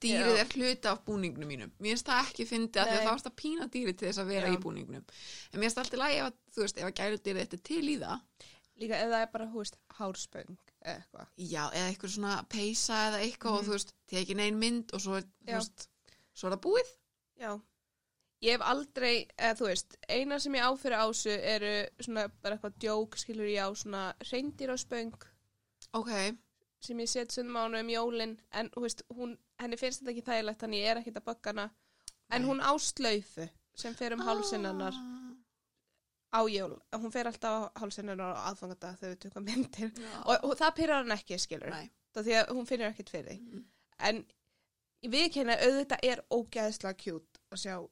[0.03, 0.41] dýrið Já.
[0.43, 1.71] er hluti af búningnum mínum.
[1.79, 4.31] Mér finnst það ekki fyndi að að það varst að pína dýrið til þess að
[4.33, 4.55] vera Já.
[4.57, 5.05] í búningnum.
[5.53, 7.85] En mér finnst alltaf lægi ef að, þú veist, ef að gæludýrið þetta er til
[7.89, 8.25] í það.
[8.83, 11.27] Líka ef það er bara, hú veist, hárspöng eða eitthvað.
[11.39, 13.67] Já, eða eitthvað svona peysa eða eitthvað og Mhm.
[13.69, 15.59] þú veist, tekin ein mynd og svo er, þú Já.
[15.61, 15.89] veist,
[16.35, 16.91] svo er það búið.
[17.39, 17.53] Já.
[18.43, 22.57] Ég hef aldrei, eða þú veist, eina sem ég á fyrir ásu eru svona bara
[22.57, 25.15] eitthvað djók, skilur ég á svona reyndirásböng
[25.95, 26.11] Ok,
[26.81, 30.25] sem ég set sundum á hana um jólin en veist, hún, henni finnst þetta ekki
[30.29, 31.67] þægilegt þannig ég er ekkert að bögga hana.
[32.33, 32.49] En Nei.
[32.49, 34.27] hún á slaufu sem fer um Ah.
[36.33, 39.91] á jól, hún fer alltaf á hálsinn hennar á aðfangata þegar við tökum myndir.
[40.25, 41.73] Og, og það pyrrar hann ekki, skilur
[42.15, 43.65] það því að hún finnur ekkert fyrir Mhm.
[43.99, 44.25] en
[45.05, 47.89] ég viðkenna auðvitað er ógæðslega kjút að sjá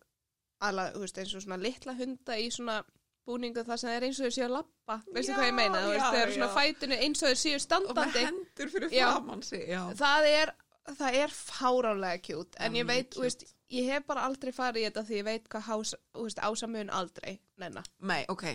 [0.60, 2.82] alla, veist, eins og svona litla hunda í svona
[3.28, 6.02] búningu það sem er eins og þau séu að lappa veistu hvað ég meina, já,
[6.06, 6.56] þau eru svona já.
[6.56, 9.80] fætunu eins og þau séu Og með standandi hendur fyrir já.
[10.00, 10.54] það er
[10.96, 15.06] það er fáránlega kjút en ég veit, veist, ég hef bara aldrei farið í þetta
[15.06, 18.46] því ég veit hvað hás, veist, ása mun aldrei neina, Nei, ok.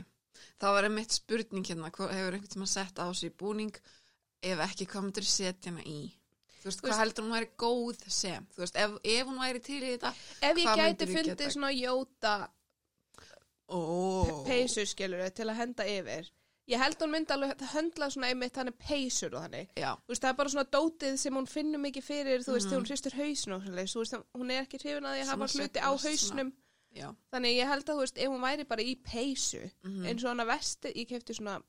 [0.59, 3.75] Það var einmitt spurning hérna, hvað hefur einhvern tíma sett á sig búning,
[4.43, 6.09] ef ekki, myndir setja hana í?
[6.59, 8.45] Þú veist, hvað heldur hún væri góð sem?
[8.55, 10.11] Þú veist, ef, ef hún væri til í þetta,
[10.49, 12.35] ef ég gæti fundið svona jóta
[13.69, 16.29] ó, peysu skilur til að henda yfir
[16.67, 19.67] ég held hún myndi alveg höndla svona einmitt hann er peysur og þannig
[20.09, 22.71] veist, það er bara svona dótið sem hún finnur mikið fyrir, þú veist, Mhm.
[22.71, 25.79] þegar hún hristur hausn og veist, hún er ekki hrifin að að Svona hafa hluti
[25.79, 26.09] á svona.
[26.09, 26.53] hausnum,
[26.95, 27.15] já.
[27.33, 30.29] þannig ég held að, þú veist, ef hún væri bara í peysu, Mm eins og
[30.29, 31.61] hana vesti, ég kefti svona,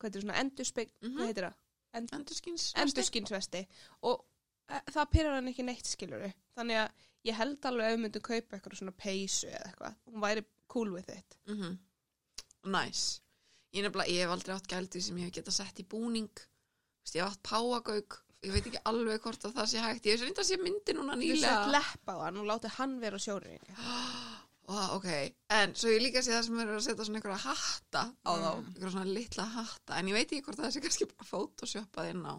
[0.00, 1.16] hvað heitir svona, endurspegl, Mhm.
[1.16, 1.54] hvað heitir það?
[1.94, 2.72] End, Endurskins.
[2.74, 3.66] endurskinsvesti
[4.02, 4.24] og
[4.68, 6.90] e, það pyrrar hann ekki neitt, skiluru, þannig að
[7.26, 10.44] ég held alveg að við myndum kaupa eitthvað svona peysu eða eitthvað, hún væri
[10.74, 11.38] cool with it.
[11.48, 11.78] Mm -hmm.
[12.74, 13.04] Næs.
[13.74, 16.30] Ég, nefnilega, ég hef aldrei átt gældi sem ég hef getað sett í búning.
[16.38, 18.20] Þú veist, ég hef átt páagauk.
[18.44, 20.06] Ég veit ekki alveg hvort að það sé hægt.
[20.06, 21.70] Ég hef reynda að sé myndi núna Þú sett nýlega.
[21.76, 23.74] lepp á hann og látið hann vera sjóringa.
[24.72, 25.08] Ó, ok.
[25.52, 28.52] En svo ég líka sé það sem er að setja svona einhverja hatta á þá.
[28.54, 28.68] Mm.
[28.68, 29.98] Einhverja svona litla hatta.
[29.98, 32.34] En ég veit ekki hvort það sé kannski bara photoshoppað inn á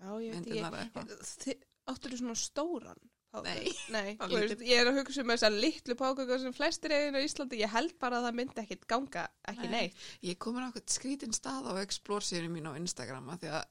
[0.00, 1.56] Já, ég veit ekki.
[1.90, 3.00] Áttur þú svona stóran?
[3.30, 7.22] Nei, Nei, veist, ég er að hugsa um þessar litlu pákugar sem flestir eigin á
[7.22, 9.74] Íslandi, ég held bara að það myndi ekkit ganga, ekki Nei.
[9.76, 10.00] neitt.
[10.26, 13.62] Ég kom á eitthvað skrítin stað á Explore síðunum mín á Instagram af því að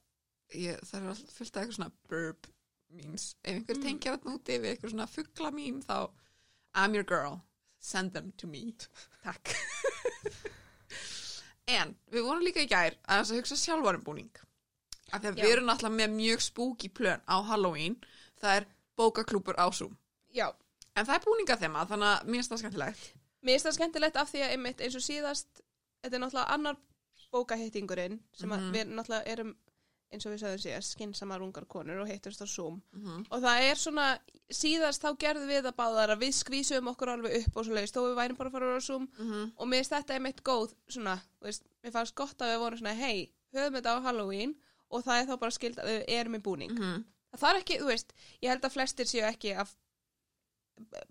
[0.63, 2.48] ég, það er alltaf fullt af eitthvað svona burp
[2.89, 3.26] memes.
[3.43, 3.84] Ef einhver Mm.
[3.89, 5.98] tengjar þetta úti við eitthvað svona fuggla meme þá
[6.80, 7.41] I'm your girl,
[7.80, 8.63] send them to me.
[9.24, 9.56] Takk.
[11.69, 14.32] en við vorum líka í gær að þess að hugsa sjálfarum búning.
[15.12, 15.43] Af því að Já.
[15.43, 17.95] við erum alltaf með mjög spooky plön á Halloween.
[18.39, 18.67] Það er
[18.99, 19.95] bókaklúpur á Zoom.
[20.35, 20.49] Já,
[20.97, 23.03] En það er búninga þema, þannig að mér finnst það skemmtilegt.
[23.45, 25.62] mér finnst það skemmtilegt af því að einmitt eins og síðast,
[26.03, 26.75] þetta er náttúrulega annar
[27.33, 28.73] bókahittingurinn sem að Mhm.
[28.73, 29.55] við náttúrulega erum,
[30.12, 32.81] eins og við sagðum síðast, skinsamar ungar konur og hittumst á Zoom.
[32.93, 34.19] Mm Og það er svona,
[34.51, 38.15] síðast þá gerðum við að við skvísum okkur alveg upp og svo leiðist, þó við
[38.17, 39.51] værim bara að fara á Zoom -hmm.
[39.57, 42.93] og mér finnst þetta einmitt góð svona, veist, mér fannst gott að við vorum svona
[42.95, 44.55] hei, höfum þetta á Halloween
[44.91, 47.77] og það er þá bara skild að við erum í búning Mm það þarf ekki,
[47.83, 49.75] þú veist, ég held að flestir séu ekki að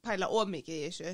[0.02, 1.10] pæla ómikið í þessu,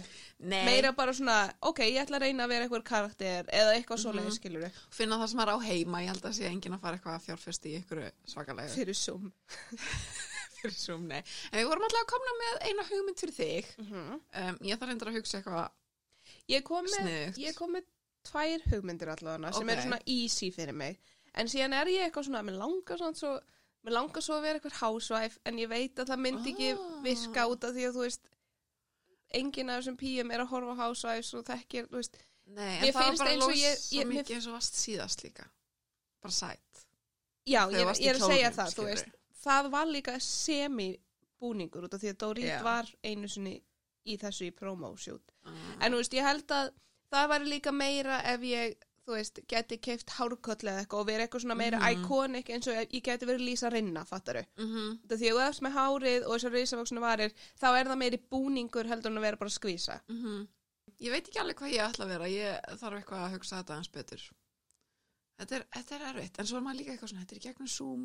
[0.46, 0.60] Nei.
[0.68, 4.02] meira bara svona ok, ég ætla að reyna að vera eitthvað karakter eða eitthvað Mhm.
[4.04, 6.96] svoleiðis, skilur finna það sem er á heima, ég held að sé enginn að fara
[6.98, 9.32] eitthvað að fjárfesti í ykkur svakalega fyrir Zoom
[10.60, 11.18] fyrir Zoom, nei.
[11.50, 13.74] En við vorum alltaf að komna með eina hugmynd fyrir þig.
[13.82, 15.70] mm Um, ég þarf reyndar að hugsa eitthvað
[16.48, 17.84] ég kom með ég kom með
[18.24, 19.72] tvær hugmyndir allavega sem Ok.
[19.74, 21.00] eru svona easy fyrir mig
[21.34, 23.34] en síðan er ég eitthvað svona, mér langar svona svo
[23.84, 27.02] mér langar svo að vera eitthvað housewife en ég veit að það myndi ekki Ah.
[27.04, 28.30] virka út af því að þú veist
[29.34, 32.16] enginn af þessum píum er að horfa housewives og þekkir, þú veist
[32.46, 35.44] Nei, en það var bara ég- svo mikið eins og varst síðast líka.
[36.22, 36.86] Bara sætt.
[37.46, 38.86] já, ég, ég er að segja það, þú skilurðu.
[38.86, 39.06] veist
[39.44, 42.62] það var líka semi-búningur út af því að Dorit Já.
[42.64, 43.62] var einu sinni
[44.06, 45.52] í þessu í promo-shoot Uh,
[45.84, 46.70] en þú veist, ég held að
[47.12, 51.26] það væri líka meira ef ég þú veist, geti keift hárköll eða eitthvað og verið
[51.26, 52.04] eitthvað svona meira Mhm.
[52.04, 54.98] iconic eins og ég geti verið Lísa Rinna, fattaru mm -hmm.
[55.02, 58.18] Þetta því að þú efst með hárið og þessar risavaksuna varir þá er það meiri
[58.30, 60.48] búningur heldur en að vera bara að skvísa mhm.
[61.00, 62.26] Ég veit ekki alveg hvað ég ætla að vera.
[62.30, 64.22] Ég þarf eitthvað að hugsa þetta eins betur.
[65.40, 66.38] Þetta er, þetta er erfitt.
[66.38, 68.04] En svo er maður líka eitthvað svona, þetta er gegnum Zoom.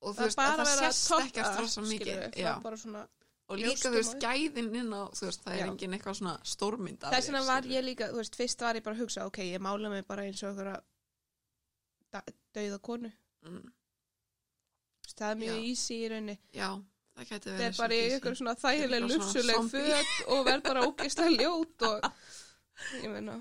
[0.00, 3.08] Og þú það veist, að að það sést top ekkert up, rosa mikið.
[3.48, 5.68] Og líka, þú veist, gæðin inn á, þú veist, það er Já.
[5.72, 8.96] engin eitthvað svona stórmynd þess vegna var ég líka, þú veist, fyrst var ég bara
[8.96, 10.56] að hugsa ok, ég mála mig bara eins og
[12.12, 12.22] da-
[12.54, 13.12] dauða konu
[13.46, 13.70] Mm.
[15.18, 15.68] Það er mjög Já.
[15.70, 16.68] easy í rauninni Já,
[17.16, 19.80] það gæti verið það er bara svona þægileg Eitthvað svona lufsuleg zombie.
[19.88, 22.08] föt og verð bara ógeðslega ljót og
[23.02, 23.36] ég meina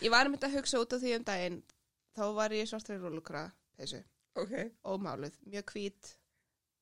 [0.00, 1.62] ég var einmitt að hugsa út af því um daginn
[2.16, 3.44] þá var ég í svartri rúlukra
[3.76, 4.02] peysu,
[4.36, 4.52] Ok,
[4.84, 6.14] ómáluð, mjög hvít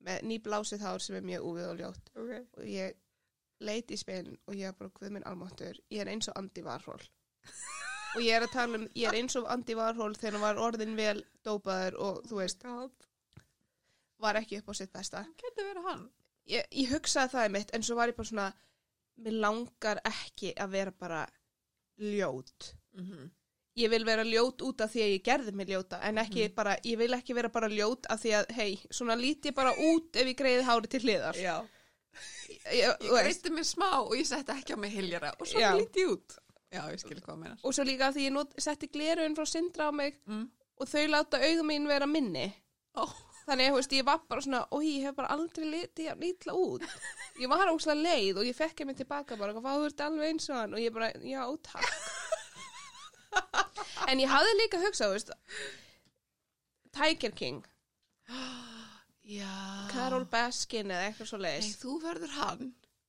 [0.07, 2.33] með nýblásið hár sem er mjög úfið og ljótt ok.
[2.59, 2.99] og ég
[3.59, 6.63] leit í speilin og ég var bara guð minn almáttur, ég er eins og Andi
[6.63, 7.03] Varhól
[8.15, 10.63] og ég er að tala um, ég er eins og Andy Warhol þegar hann var
[10.69, 12.65] orðin vel dópaður og þú veist,
[14.19, 15.25] var ekki upp á sitt besta.
[16.49, 18.49] Ég, ég hugsaði það mitt en svo var ég bara svona
[19.23, 21.27] mér langar ekki að vera bara
[21.99, 22.73] ljót.
[22.97, 23.31] Mm
[23.79, 26.77] ég vil vera ljót út af því að ég gerði mig ljóta en ekki bara,
[26.85, 30.17] ég vil ekki vera bara ljót af því að, hei, svona líti ég bara út
[30.19, 31.39] ef ég greiði hári til hliðar.
[31.39, 31.57] Já.
[32.81, 36.03] ég, Ég greisti mér smá og ég setti ekki á mig hiljara og svo líti
[36.05, 36.39] ég út.
[36.75, 37.57] Já, ég skil hvað það meina.
[37.65, 40.45] og svo líka af því ég not, setti glerun frá sindra á mig Mm.
[40.81, 42.49] og þau láta augum mín vera minni.
[42.99, 43.07] Ó,
[43.47, 46.85] þannig að ég var bara svona og ég hef bara aldrei litið jafn ítla út.
[47.41, 50.49] Ég var óslega leið og ég fekk mig tilbaka bara, hvað þú ert alveg eins
[50.51, 50.75] og hann?
[50.75, 51.87] Og ég bara, já, takk
[54.09, 55.31] en ég hafði líka hugsað, veist
[56.99, 57.61] Tiger King
[59.29, 59.53] já.
[59.93, 62.65] Carol Baskin eða eitthvað svo Nei, leiðis þú verður hann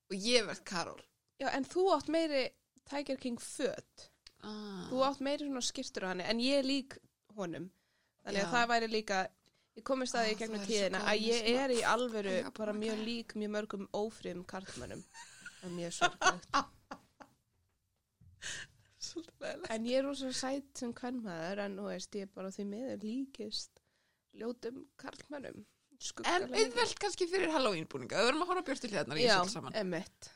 [0.10, 1.02] og ég verð Karol.
[1.40, 2.44] já, en þú átt meiri
[2.90, 4.88] Tiger King föt Ah.
[4.88, 6.94] þú átt meiri svona skýrstur á hann en ég er lík
[7.36, 7.66] honum
[8.24, 8.52] þannig að Já.
[8.54, 9.18] það væri líka
[9.76, 11.70] ég komist að því Ah, í gegnum þú ert svo tíðina að ég svona er
[11.76, 12.78] í alvöru Já, bara ok.
[12.80, 15.04] mjög lík mjög mörgum ófriðum karlmönnum
[15.64, 16.48] en mjög sorglegt
[19.10, 19.72] Svolítið leðilegt.
[19.76, 23.84] en ég er rosa sætt sem kvennmaður en þú veist ég bara því miður líkist
[24.40, 25.66] ljótum karlmönnum
[26.24, 28.22] En auðvelt kannski fyrir Halloween búninga.
[28.22, 29.74] Við verðum að horfa björtu hliðarnar í já, þessu saman.
[29.76, 30.30] emitt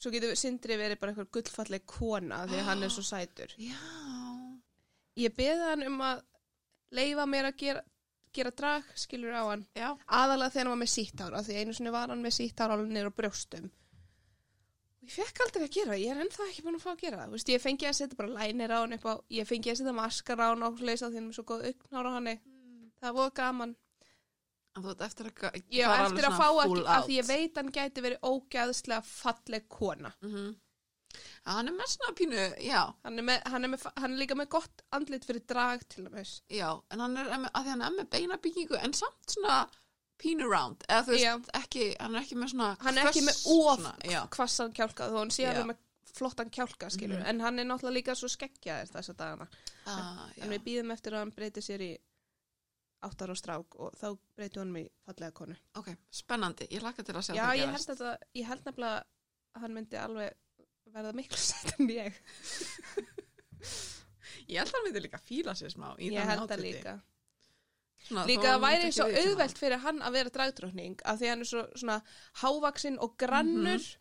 [0.00, 3.76] svo getur Sindri verið bara eitthvað gullfalleg kona því að hann er svo sætur Já.
[5.20, 6.22] ég beði hann um að
[6.96, 7.82] leifa mér að gera,
[8.32, 9.90] gera drag skilur á hann Já.
[10.08, 12.64] aðalega þegar hann var með sítt hár af því einu sinni var hann með sítt
[12.64, 13.68] hár alveg niður á brjóstum
[15.02, 17.22] og ég fekk aldrei að gera ég er ennþá ekki búin að fá að gera
[17.24, 17.46] það.
[17.50, 20.42] Ég fengi að setja bara lænir á hann upp á ég fengi að setja maskar
[20.42, 22.34] á hann og leysa því hann er svo góð augnar á hann.
[23.02, 23.76] Það var gaman.
[24.72, 27.16] En þú ert eftir að ég fara á alveg eftir að fá að, að því
[27.18, 30.14] ég veit hann gæti verið ógæðslega falleg kona.
[30.22, 30.52] Mhm.
[31.44, 34.36] Hann er með svona pínu, já, hann er, með, hann, er með, hann er líka
[34.38, 36.36] með gott andlit fyrir drag til dæmis.
[36.48, 39.56] Já, en hann er með, að því hann er með beinabyggingu, en samt svona
[40.22, 43.40] pínu round, eða þú veist, ekki, hann er ekki með svona hann er ekki með
[43.56, 43.88] of
[44.36, 45.50] hvassan kjálka þó hann sé Já.
[45.54, 45.80] alveg með
[46.12, 47.26] flottan kjálka skilur Mhm.
[47.32, 49.46] en hann er náttúrulega líka svo skeggjaðir þessa dagana.
[49.86, 50.44] Ah, já.
[50.44, 51.92] en við býðum eftir að hann breyti sér í
[53.02, 55.56] áttar og strák og þá breyti hann í fallega konu.
[55.74, 58.64] Ok, spennandi, ég laka til að sjá já það ég held, að það, ég held
[58.68, 59.02] nefnilega
[59.56, 60.34] að hann myndi alveg
[60.92, 62.20] verða miklu sætt en ég.
[64.50, 66.68] Ég held að hann myndi líka fíla sér smá ég held það outfiti.
[66.68, 66.94] líka
[68.06, 71.50] svona, líka það væri svo auðvelt fyrir hann að vera dragdrókning af því hann er
[71.50, 71.98] svo svona
[72.42, 73.80] hávaksinn og grannur.
[73.80, 73.98] Mhm.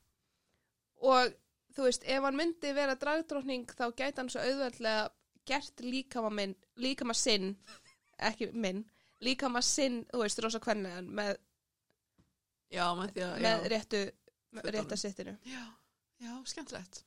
[1.02, 1.34] og
[1.76, 5.10] þú veist, ef hann myndi vera dragdrókning þá gæti hann svo auðveldlega
[5.50, 7.56] gert líkama minn, líkama sinn
[8.22, 8.84] ekki minn,
[9.26, 11.38] líkama sinn þú veist, rosa kvenniðan með,
[12.70, 14.02] já, með því að, með réttu
[14.52, 14.76] með Fötunum.
[14.76, 15.38] rétta sittinu.
[15.48, 15.64] Já,
[16.20, 17.04] já, skemmtilegt.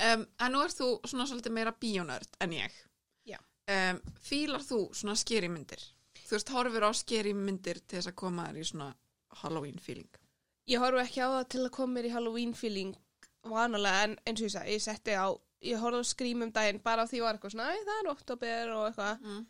[0.00, 2.76] Um, en nú ert þú svona svolítið meira bíónörd en ég.
[3.28, 3.38] Já.
[3.70, 5.82] um, fílar þú svona skeri myndir
[6.30, 8.88] þú veist, horfir á skeri myndir til þess að koma þér í svona
[9.42, 10.10] Halloween feeling.
[10.70, 12.94] Ég horfu ekki á það til að koma mér í Halloween feeling
[13.50, 15.26] vanalega en eins og ég sagði, ég setti á
[15.60, 18.10] ég horfði á skrím um daginn bara af því var eitthvað svona, "Æ, það er
[18.10, 19.20] oktober og eitthvað.
[19.20, 19.46] Mm.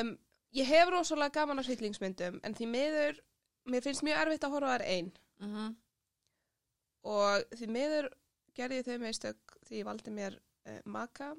[0.00, 0.18] um,
[0.54, 3.20] ég hef rosalega gaman af hryllingsmyndum en því miður,
[3.66, 5.74] mér finnst mjög erfitt að horfa á þær einn Mm -hmm.
[7.04, 8.08] og því miður
[8.54, 11.34] gerði þau meðstök því ég valdi mér uh, maka.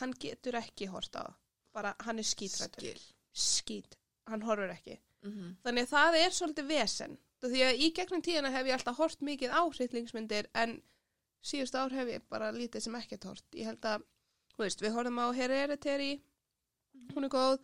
[0.00, 1.24] Hann getur ekki hort á
[1.72, 2.80] bara hann er skítrættur.
[2.98, 3.00] Skil
[3.32, 3.98] skít,
[4.30, 5.00] hann horfur ekki.
[5.22, 5.50] Mm -hmm.
[5.64, 7.18] þannig að það er svolítið vesen.
[7.42, 10.82] Því að í gegnum tíðina hef ég alltaf hort mikið á hryllingsmyndir en
[11.42, 14.04] síðust ár hef ég bara lítið sem ekkert hort ég held að,
[14.54, 16.22] þú veist, við horfum á Hereditary
[17.14, 17.58] hún er góð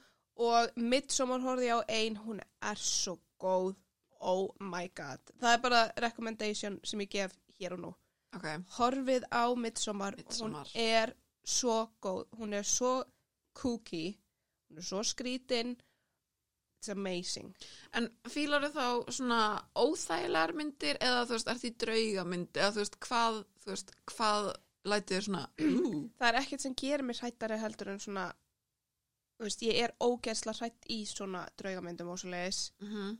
[0.48, 3.76] og Midsommar horfði ég á ein hún er svo góð.
[4.20, 7.90] Oh my god, það er bara recommendation sem ég gef hér og nú.
[8.34, 8.46] Ok,
[8.78, 10.66] horfið á Midsommar, Midsommar.
[10.66, 13.04] hún er svo góð, hún er svo
[13.54, 14.18] kooky,
[14.70, 15.76] hún er svo skrítin.
[16.78, 17.54] It's amazing.
[17.92, 19.38] En fílar þú þá svona
[19.74, 24.50] óþægilegar myndir eða þú veist, ert því draugamyndi eða þú veist, hvað þú veist, hvað
[24.88, 25.46] lætið þér svona
[26.18, 28.28] það er ekkert sem gerir mér hrættari heldur en svona
[29.38, 33.16] þú veist, ég er ógeðsla hrætt í svona draugamyndum og svo leiðis mm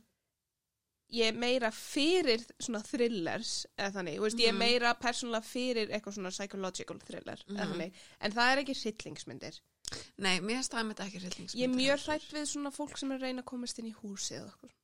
[1.09, 4.59] ég er meira fyrir svona thrillers eða þannig, þú veist, ég er Mhm.
[4.61, 7.71] meira persónulega fyrir eitthvað svona psychological thriller eða Mhm.
[7.71, 9.59] þannig, en það er ekki hryllingsmyndir
[10.17, 13.11] nei, mér finnst það með ekki hryllingsmyndir ég er mjög hrætt við svona fólk sem
[13.11, 14.75] er að reyna að komast inn í húsið og eitthvað.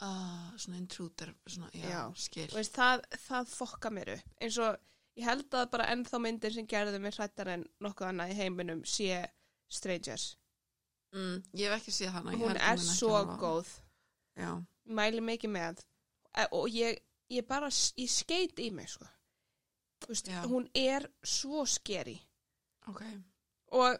[0.00, 2.02] Ah, svona intruder svona, já, Já.
[2.14, 2.46] skil.
[2.54, 4.28] Veist, það, það fokka mér upp.
[4.40, 4.76] Eins og
[5.18, 8.84] ég held að bara ennþá myndir sem gerðu mér hrættar en nokkuð annað í heiminum
[8.86, 9.24] sé
[9.68, 10.36] Strangers.
[11.12, 13.68] Mm, ég hef ekki séð hana hún er svo góð.
[14.38, 14.52] Já,
[14.86, 15.84] mæli mikið með
[16.38, 16.98] E- og ég,
[17.32, 19.06] ég bara ég skeit í mig sko.
[20.04, 22.20] Þú veist, hún er svo skeri
[22.86, 23.02] Ok.
[23.72, 23.98] og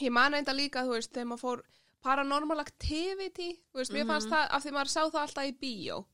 [0.00, 1.62] ég man enda líka, þú veist, þegar maður fór
[2.02, 4.08] paranormal activity, þú veist, mér Mhm.
[4.12, 6.04] fannst það af því maður sá það alltaf í bíó.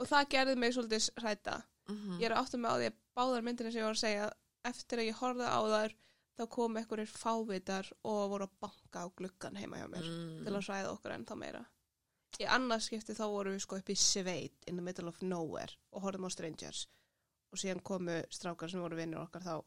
[0.00, 3.42] Og það gerði mig svolítið hræta Mm ég er áttum með á því að báðar
[3.42, 4.32] myndinni sem ég var að segja
[4.64, 5.94] eftir að ég horfði á þær
[6.38, 10.44] þá kom einhverjir fávitar og voru að banka á gluggan heima hjá mér Mm.
[10.44, 11.66] til að hræða okkur ennþá meira.
[12.38, 15.74] Í annars skipti þá voru við sko upp í sveit in the middle of nowhere
[15.92, 16.86] og horfðum á strangers.
[17.52, 19.64] Og síðan komu strákar sem voru vinnir okkar þá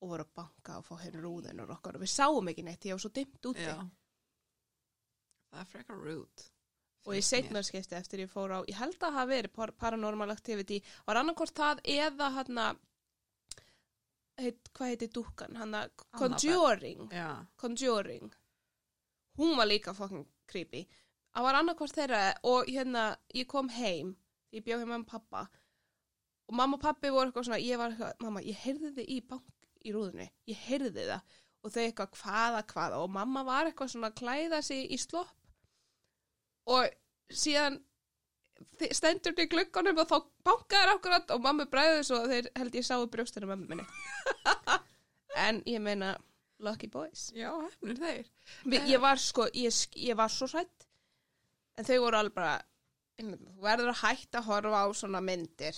[0.00, 2.96] og voru að banka og fá henni rúðinur okkar og við sáum ekki neitt, ég
[2.96, 3.78] var svo dimmt úti Já.
[5.50, 6.50] Það er frekar rude.
[7.06, 7.28] og mér.
[7.28, 11.54] setna skipti eftir ég fór á ég held að verið par paranormal activity var annarkort
[11.54, 12.60] það eða hann
[14.36, 15.76] heit, hvað heiti dúkkan hann
[16.18, 17.46] Conjuring Já.
[17.56, 18.32] Conjuring
[19.38, 20.86] hún var líka fucking creepy
[21.32, 24.16] það var annarkort þeirra og hérna ég kom heim
[24.52, 25.46] ég bjóð heim með pappa
[26.46, 29.20] og mamma og pappi voru eitthvað svona ég var eitthvað, mamma, ég heyrði þið í
[29.30, 29.55] bank
[29.86, 31.34] í rúðunni, ég heyrði það.
[31.64, 33.00] Og þau eitthvað hvaða hvaða?
[33.02, 35.32] Og mamma var eitthvað svona að klæða sig í slopp.
[36.70, 36.86] Og
[37.30, 37.80] síðan
[38.94, 42.78] stendur þau í glugganum og þá bankaður akkurat og mamma bræði svo að þeir held
[42.78, 43.88] ég sáu brjóstinu mömmu minni.
[45.36, 46.14] En ég meina
[46.64, 47.26] lucky boys.
[47.36, 48.28] Já, hefnir þeir.
[48.64, 50.86] Vi, ég var sko, ég, ég var svo hrætt
[51.76, 52.54] en þau voru alveg bara
[53.20, 55.76] þú verður að hætta að horfa á svona myndir.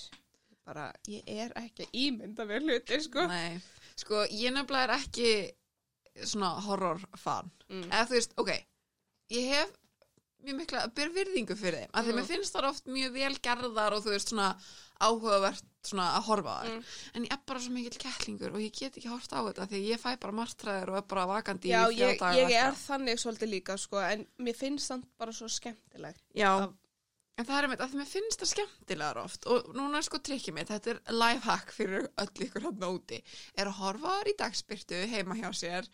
[0.68, 3.24] Bara, ég er ekki að ímynda mér hlutir sko.
[3.30, 3.58] Nei.
[3.98, 5.30] Sko, ég nefnilega er ekki
[6.28, 7.50] svona horror fan.
[7.68, 7.88] Mm.
[7.90, 8.50] Eða þú veist, ok,
[9.34, 9.72] ég hef
[10.46, 11.90] mjög mikla að byrja virðingu fyrir þeim.
[11.98, 12.18] Af því Mm.
[12.20, 14.52] mér finnst það oft mjög vel gerðar og þú veist svona
[15.00, 16.70] áhugavert svona að horfa á þær.
[16.76, 16.84] Mm.
[17.14, 19.80] En ég er bara svo mikill kettlingur og ég get ekki hort á þetta því
[19.92, 22.72] ég fæ bara martræður og er bara vakandi Já, í þrjá ég, daga ég er
[22.82, 26.74] þannig svolítið líka sko en mér finnst það bara svo skemmtilegt Já, Af-
[27.38, 30.56] en það er einmitt að mér finnst það skemmtilegar oft og núna er sko trikkið
[30.56, 33.20] mitt, þetta er lifehack fyrir öll ykkur hann úti,
[33.54, 35.88] er að horfa í dagspyrtu heima hjá sér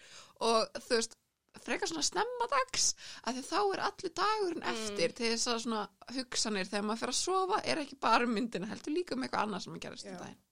[0.45, 1.19] og þú veist,
[1.65, 2.89] frekar svona snemma dags,
[3.25, 5.85] að því þá er allir dagurinn eftir til þess að svona
[6.17, 9.67] hugsanir þegar maður fer að sofa er ekki bara myndina, heldur líka um eitthvað annað
[9.67, 10.15] sem að gerast Já.
[10.17, 10.43] um daginn.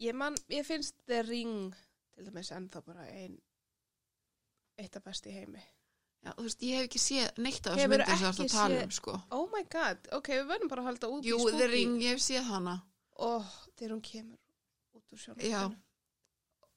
[0.00, 1.76] Ég man, ég finnst The Ring
[2.16, 3.38] til dæmis ennþá bara ein
[4.80, 5.62] eitt af besti í heimi
[6.20, 8.54] Já, þú veist, ég hef ekki séð neitt af þessu myndin sem það er að
[8.54, 9.12] tala um, sko.
[9.32, 11.94] Oh my god, ok, við verðum bara að halda út Jú, í spooky The Ring,
[12.04, 12.74] ég hef séð hana.
[13.16, 13.30] Ó,
[13.78, 14.38] þegar hún kemur
[14.98, 15.62] út úr sjónum Já.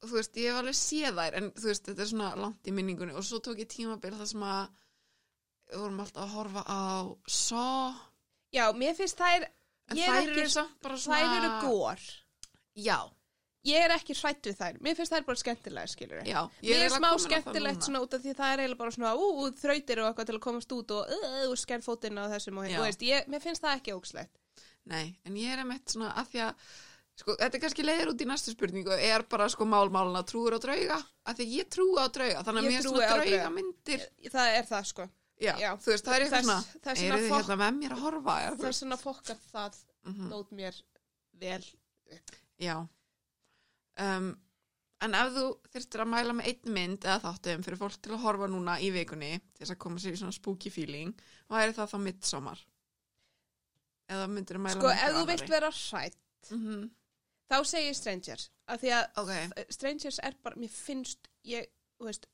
[0.04, 2.76] þú veist, ég hef alveg séð þær en þú veist, þetta er svona langt í
[2.78, 4.64] minningunni og svo tók ég tímabil það sem að
[5.74, 6.84] við vorum alltaf að horfa á
[7.28, 7.94] Saw
[8.54, 9.48] Já, mér finnst þær
[9.94, 10.48] Ég er ekki-
[11.04, 12.00] Þær eru gór
[12.80, 12.98] Já,
[13.63, 14.78] Ég er ekki hrætt við þær.
[14.84, 18.34] Mér finnst þær bara skemmtilega, skilur já Mér er smá skemmtilegt svona út af því
[18.36, 19.28] það er eiginlega bara svona ú,
[19.62, 22.82] þrautir og eitthvað til að komast út og uh, skerð fótinn á þessum og þú
[22.84, 24.34] veist, ég, mér finnst það ekki ógslegt.
[24.91, 26.54] Nei, en ég er einmitt svona að því að
[27.21, 30.60] sko, þetta er kannski leiðir út í næstu spurningu er bara sko málmáluna trúur á
[30.60, 30.99] drauga?
[31.23, 33.49] Að því að ég trúi á drauga þannig að Ég mér er svona drauga.
[33.56, 34.02] myndir
[34.34, 35.08] Það er það sko.
[35.39, 35.71] Já, Já.
[35.80, 37.15] þú veist, það er eitthvað svona vegna
[42.60, 42.84] þið
[44.02, 44.34] um,
[45.04, 48.22] En ef þú þurftir að mæla með einn mynd eða þáttum fyrir fólk til að
[48.24, 51.74] horfa núna í vikunni til þess að koma sér í svona spooky feeling hvað er
[51.76, 52.62] það þá midsommar?
[54.14, 56.86] Eða myndir að mæla Sko, með ef þú vilt vera hrætt mm -hmm.
[57.52, 61.68] þá segir Strangers af því að Ok, Strangers er bara, mér finnst ég,
[62.00, 62.28] þú veist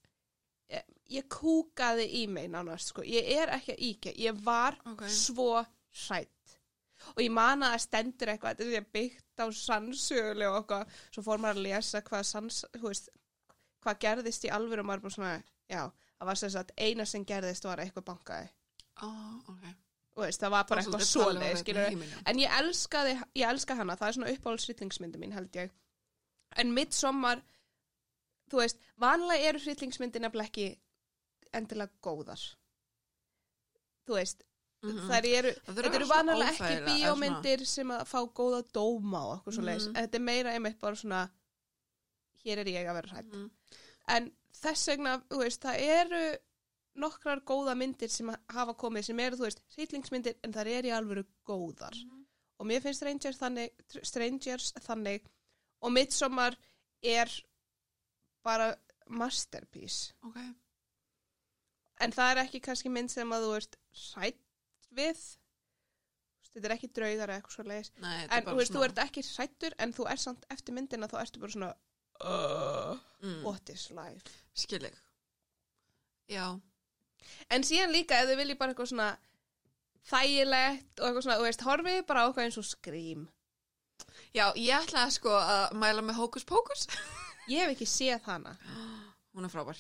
[0.70, 3.02] ég, ég kúkaði í mig nánast sko.
[3.02, 5.66] ég er ekki að íkja, ég var ok svo
[6.06, 6.36] hrætt
[7.16, 11.26] og ég man að það stendur eitthvað þetta er byggt á sannsöguleg og eitthvað, svo
[11.26, 13.12] fór maður að lesa hvað sanns, þú veist,
[13.84, 15.36] hvað gerðist í alvöru og maður bara svona,
[15.72, 18.50] já það var sem sagt eina sem gerðist var að eitthvað bankaði.
[19.08, 19.70] Oh, ok.
[20.20, 23.96] Og veist, það var bara eitthvað svoleið, skilur skilur en ég elskaði, ég elska hana
[23.96, 25.72] það er svona uppáhaldshryllingsmyndi mín held ég.
[26.60, 27.40] En midsommar
[28.50, 30.68] þú veist, vanlega eru hryllingsmyndi nefnilega ekki
[31.56, 32.42] endilega góðar.
[34.08, 34.44] Þú veist,
[34.84, 39.64] þær eru þetta eru vanlega ekki bíómyndir sem að fá góða dóma og eitthvað svo
[39.68, 39.96] leiðis, Mhm.
[39.96, 41.30] þetta er meira einmitt bara svona
[42.46, 43.50] hér er ég að vera hrætt mm.
[44.08, 46.38] en þess vegna, þú veist, það eru
[46.96, 50.96] nokkrar góða myndir sem hafa komið sem eru, þú veist, hryllingsmyndir en það eru í
[50.96, 51.96] alvöru góðar.
[52.60, 53.70] Og mér finnst Strangers þannig,
[54.04, 55.22] Strangers þannig
[55.82, 56.58] og Midsommar
[57.04, 57.30] er
[58.44, 58.76] bara
[59.08, 60.12] masterpiece.
[60.24, 60.36] Ok,
[62.02, 63.78] en það er ekki kannski mynd sem að þú ert
[64.16, 64.42] hrætt
[64.96, 65.20] við
[66.50, 68.84] Þú veist, þetta er ekki draugar eða eitthvað svo leiðis er en þú veist, þú
[68.88, 71.70] ert ekki hrættur en þú ert samt eftir myndina þá ertu bara svona
[72.26, 74.96] uh, mm, what is life skilur
[76.30, 76.46] já,
[77.54, 79.10] en síðan líka ef þið viljið bara eitthvað svona
[80.10, 83.28] þægilegt og eitthvað svona, þú veist, horfið bara á eitthvað eins og skrím
[84.34, 86.88] já, ég ætla sko að mæla með hókus pókus
[87.50, 88.52] Ég hef ekki séð hana.
[89.34, 89.80] Hún er frábær.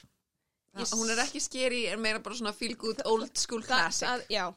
[0.73, 4.23] Ég s- Hún er ekki skeri, er meira bara svona feel good old school classic.
[4.33, 4.47] Já.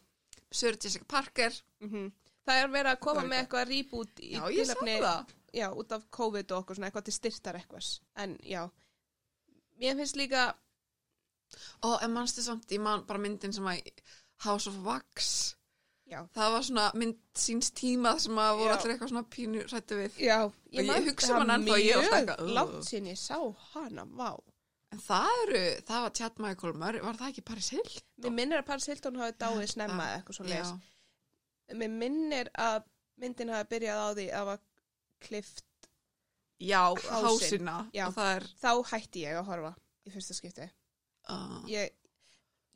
[0.52, 1.52] Sir Jessica Parker.
[1.80, 4.70] Mm Það er verið að koma með eitthvað reboot í Já, ég
[5.04, 5.26] það.
[5.54, 7.90] Já, út af COVID og okkur svona eitthvað til styrtar eitthvað.
[8.16, 8.64] En já,
[9.78, 10.54] mér finnst líka,
[11.84, 13.82] Ó, en mannstu samt, ég man bara myndin sem að
[14.44, 15.54] House of Wax.
[16.10, 18.76] já, Það var svona mynd síns tíma sem að voru Já.
[18.78, 20.16] allir eitthvað svona pínu rættu við.
[20.18, 20.38] já,
[20.72, 23.38] ég man- hugsa það um hana ennþá, ég er alltaf eitthvað, langt síðan ég sá
[23.72, 24.30] hana, vá.
[24.92, 28.02] En það eru, það var Chad Michael Murray, var það ekki Paris Hilton?
[28.26, 30.72] Mér minnir að Paris Hilton hafi dáið snemma eða eitthvað svo leis.
[30.72, 31.76] Já.
[31.80, 32.82] Mér minnir að
[33.22, 34.60] myndin hafi byrjað á því að var
[35.24, 35.64] klift,
[36.62, 37.24] Já, Hásinn.
[37.26, 37.76] hásina.
[37.96, 38.04] Já.
[38.22, 39.72] Er, þá hætti ég að horfa
[40.06, 40.68] í fyrsta skipti.
[41.32, 41.90] uh, Ég,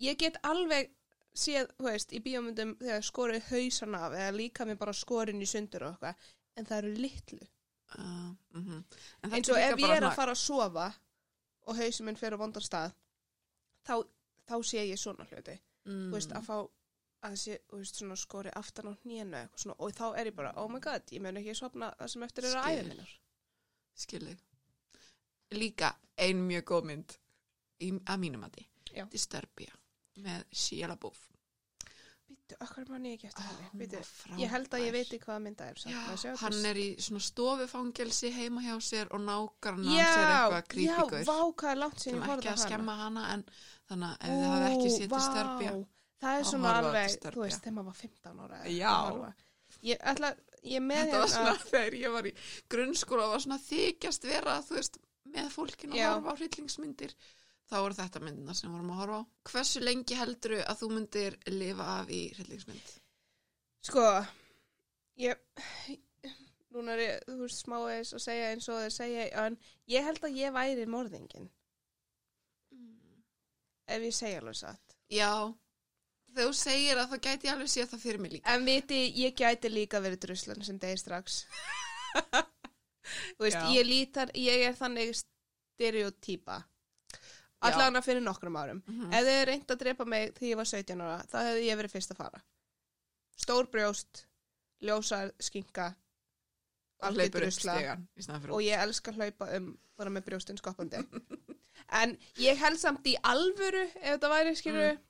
[0.03, 0.89] ég get alveg
[1.37, 5.47] séð, þú veist, í bíómyndum þegar skorið hausan af eða líka mér bara skorin í
[5.47, 7.41] sundur og eitthvað, en það eru litlu.
[7.99, 8.85] uh, mm
[9.23, 10.89] En eins og ef ég er að fara að sofa
[11.67, 12.95] og hausinn minn fyrir á vondan stað
[13.87, 14.01] þá,
[14.49, 16.57] þá sé ég svona hluti mm, þú veist, að fá
[17.27, 18.95] að sé, veist, svona skori aftan á
[19.57, 22.27] svona, og þá er ég bara, oh my god, ég mun ekki sopna það sem
[22.29, 23.15] eftir eru að æða minnar
[23.97, 24.35] Skilði.
[25.57, 27.15] Líka ein mjög góð mynd
[27.81, 28.65] í, að mínum að því.
[29.13, 29.73] Disturbia
[30.21, 30.45] með.
[30.53, 31.36] Býttu,
[32.63, 35.39] okkur mann ég ekki eftir henni hún Býttu, var ég held að ég veit hvaða
[35.47, 40.17] mynda er Já, hann er í svona stofufangelsi heima hjá sér og nákvæmna já, hans
[40.17, 41.25] er eitthvað já, krípikur.
[41.27, 43.45] vá, hvað er langt Sem ég horfði ekki að skemma hana en
[43.91, 45.73] þannig að ef þið hafi ekki Disturbia.
[45.73, 45.87] vá.
[46.27, 48.95] það er svona alveg, þú veist, þegar maður var 15 ára Já.
[48.95, 49.45] að
[49.91, 50.31] ég ætla,
[50.63, 52.35] ég með Þetta var svona hérna þegar ég var í
[52.73, 55.01] grunnskóla var svona þykjast vera, þú veist,
[55.37, 56.09] með fólkinu að Já.
[56.15, 57.15] horfa á hryllingsmyndir.
[57.67, 59.23] Þá voru þetta myndina sem vorum að horfa á.
[59.51, 62.93] Hversu lengi helduru að þú myndir lifa af í hryllingsmynd?
[63.87, 64.05] Sko,
[65.23, 65.43] ég,
[66.75, 69.59] núna er ég, þú veist, smá eins að segja eins og þeir segja, en
[69.91, 71.49] ég held að ég væri morðingin,
[73.87, 74.97] ef ég segja alveg satt.
[75.13, 75.33] Já,
[76.39, 78.55] þú segir að það gæti alveg séð það fyrir mig líka.
[78.55, 81.43] En viti, ég gæti líka verið druslan sem degi strax.
[83.37, 86.63] þú veist, ég lítar, ég er þannig stereotýpa.
[87.57, 87.71] Já.
[87.71, 88.83] Allavega fyrir nokkrum árum.
[88.87, 89.13] Mhm.
[89.13, 91.95] Ef þið reynd að drepa mig þegar ég var 17 ára, þá hefði ég verið
[91.97, 92.43] fyrst að fara.
[93.37, 94.27] Stór brjóst,
[94.85, 95.95] ljósar, skinka,
[98.25, 101.03] snæðan fyrir og ég elska að hlaupa um bara með brjóstin skoppandi
[102.01, 105.03] en ég held samt í alvöru ef þetta væri skilur Mm.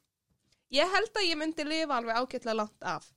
[0.74, 3.12] ég held að ég myndi lifa alveg ágætlega langt af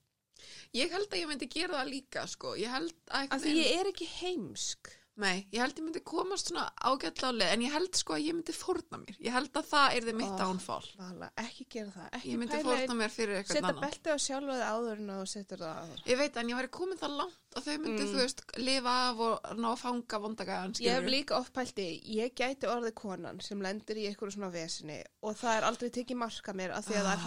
[0.72, 2.54] Ég held að ég myndi gera það líka, sko.
[2.56, 3.34] Ég held að...
[3.44, 7.50] því ég er ekki heimsk Nei, ég held ég myndi komast svona ágætlega á leið,
[7.54, 9.18] en ég held sko að ég myndi fórna mér.
[9.20, 10.88] Ég held að það er þið mitt downfall.
[11.00, 13.82] Vala, ekki gera það ekki Ég myndi pæla fórna mér fyrir eitthvað annan.
[13.84, 16.72] belti á sjálfa þið áður en þú setur það áður Ég veit, en ég væri
[16.80, 18.14] komin það langt og þau myndi, Mm.
[18.14, 22.34] þú veist, lifa af og ná að fanga vondagaðan, ég hef líka oft pælti, ég
[22.36, 26.54] gæti orðið konan sem lendir í einhverju svona vesini og það er aldrei tekið marka
[26.54, 27.18] mér af því að Ah.
[27.18, 27.26] að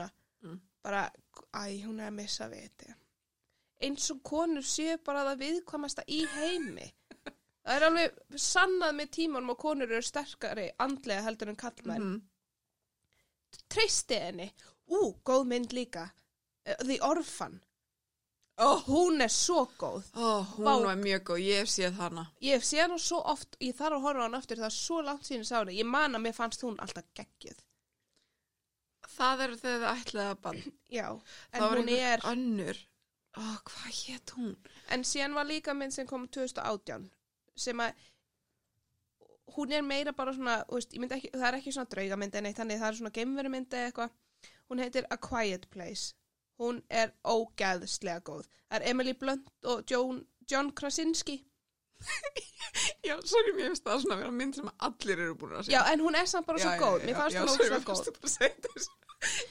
[0.00, 0.10] að það
[0.42, 0.60] Mm.
[0.82, 1.10] Bara,
[1.54, 2.94] æ, hún er að missa viti.
[3.82, 6.92] Eins og konur séu bara það viðkvamasta í heimi.
[7.64, 12.20] Það er alveg sannað með tímanum og konur eru sterkari andlega heldur en kallmenn Mhm.
[13.68, 14.48] treysti henni,
[14.90, 16.10] ú, góð mynd líka.
[16.66, 17.60] Uh, The Orphan.
[18.60, 20.04] Ó, hún er svo góð.
[20.14, 20.82] Ó, hún Vá.
[20.84, 22.26] var mjög góð, ég hef séð hana.
[22.42, 24.56] ég hef séð hana svo oft, ég þarf að horfa hana aftur.
[24.56, 27.04] Það er svo langt síðan ég sá hana, ég man að mér fannst hún alltaf
[27.14, 27.58] geggjuð
[29.10, 30.60] Það er þegar þið ætlaði að bann.
[30.90, 31.06] já,
[31.52, 32.78] en Það hún er Önnur.
[33.38, 34.54] Ó, hvað hétt hún?
[34.90, 37.10] En síðan var líka mynd sem kom 2018
[37.60, 38.06] sem að
[39.54, 42.80] hún er meira bara svona, veist, ekki, það er ekki svona draugamynd en eitt þannig,
[42.80, 44.16] það er svona geimverumynd eða eitthvað.
[44.70, 46.14] Hún heitir A Quiet Place.
[46.60, 48.46] Hún er ógeðslega góð.
[48.68, 51.40] Það er Emily Blunt og John, John Krasinski.
[53.04, 55.80] Já, sorry, mér finnst það svona að vera mynd sem allir eru búin að Já,
[55.80, 55.82] segja.
[55.92, 57.06] en hún er samt bara svo góð.
[57.08, 58.90] Mér fannst hún fannst góð.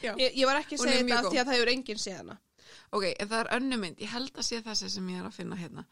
[0.04, 2.40] Ég, ég var ekki að segja þetta því að það hefur enginn séð hana.
[2.96, 5.38] Ok, en það er önnu mynd, ég held að sé þessi sem ég er að
[5.38, 5.86] finna hérna,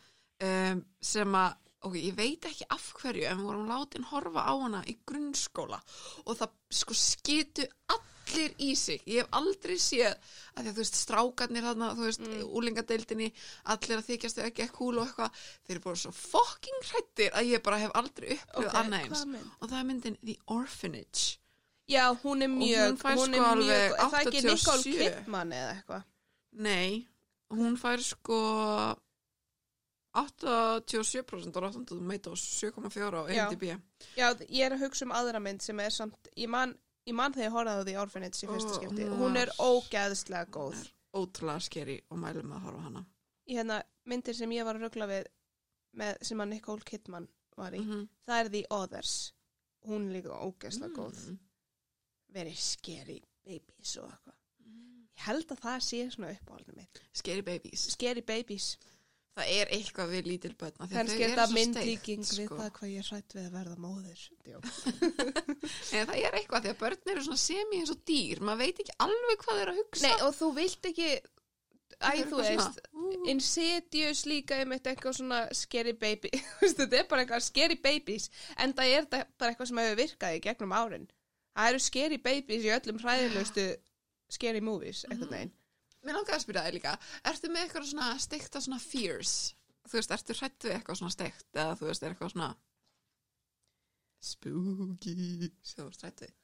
[0.47, 1.55] um, sem að,
[1.85, 5.79] ok, ég veit ekki af hverju, en við vorum látin horfa á hana í grunnskóla
[6.25, 9.03] og það sko skitu allir í sig.
[9.05, 12.43] Ég hef aldrei séð að því að þú veist, strákarnir þarna, þú veist, mm.
[12.59, 13.31] úlingadeildinni,
[13.75, 17.37] allir að þykjast þau ekki ekki húl og eitthvað, þeir eru bara svo fucking hrættir
[17.37, 19.27] að ég bara hef aldrei upplifað Ok, annað eins.
[19.61, 21.37] Og það er myndin The Orphanage.
[21.87, 25.11] Já, hún er mjög, hún hún sko er mjög, alveg er það ekki Nicole 87?
[25.17, 26.07] Kidman eða eitthvað?
[26.67, 27.07] Nei,
[27.53, 28.39] hún fær sko
[30.17, 33.23] 87% á Rotten Tomatoes, 7,4 á.
[33.31, 33.63] IMDb.
[34.17, 36.73] Já, ég er að hugsa um aðra mynd sem er samt, ég man,
[37.07, 39.07] ég man þegar ég horfði á því Orphanage í fyrsta skipti.
[39.07, 40.83] hún Hún er ógeðslega góð.
[41.13, 43.05] ótrúlega skeri og mælum að horfa hana.
[43.47, 45.27] Í hérna myndir sem ég var að ruggla við
[45.93, 48.07] með, sem að Nicole Kidman var í, -hmm.
[48.27, 49.33] það er The Others.
[49.87, 51.37] Hún er líka ógeðslega góð.
[52.27, 52.35] Mm.
[52.37, 54.35] Verið scary babies og eitthvað.
[55.17, 57.01] Ég held að það sé svona uppáhaldinu mitt.
[57.17, 57.87] Scary babies.
[57.95, 58.77] Scary babies.
[59.37, 60.73] Það er eitthvað við lítil börn.
[60.81, 62.57] af því að Kannski þau er svo myndlíking steikt, við sko.
[62.57, 63.75] það hvað ég er hrætt við að verða.
[64.47, 64.69] Djók.
[65.97, 68.41] En það er eitthvað því að börn eru svona semi eins og dýr.
[68.41, 70.07] Maður veit ekki alveg hvað þeir að hugsa.
[70.07, 72.81] Nei, og þú vilt ekki, æ, Það þú veist.
[73.33, 76.33] Insidious líka um eitthvað svona scary baby.
[76.77, 78.29] Þetta er bara eitthvað scary babies.
[78.57, 81.07] En það er bara eitthvað sem hefur virkað í gegnum árin.
[81.57, 83.63] Það eru scary babies í öllum hræðilegustu
[84.29, 85.53] scary movies, eitthvað neginn.
[86.05, 86.91] Mér langar að spyrja þig líka,
[87.31, 89.31] ertu með eitthvað svona steikta svona fears?
[89.87, 92.49] Þú veist, ertu hrætt við eitthvað svona steikt eða þú veist, er eitthvað svona
[94.27, 95.15] spooky
[95.63, 96.35] sem þú ert hrætt við?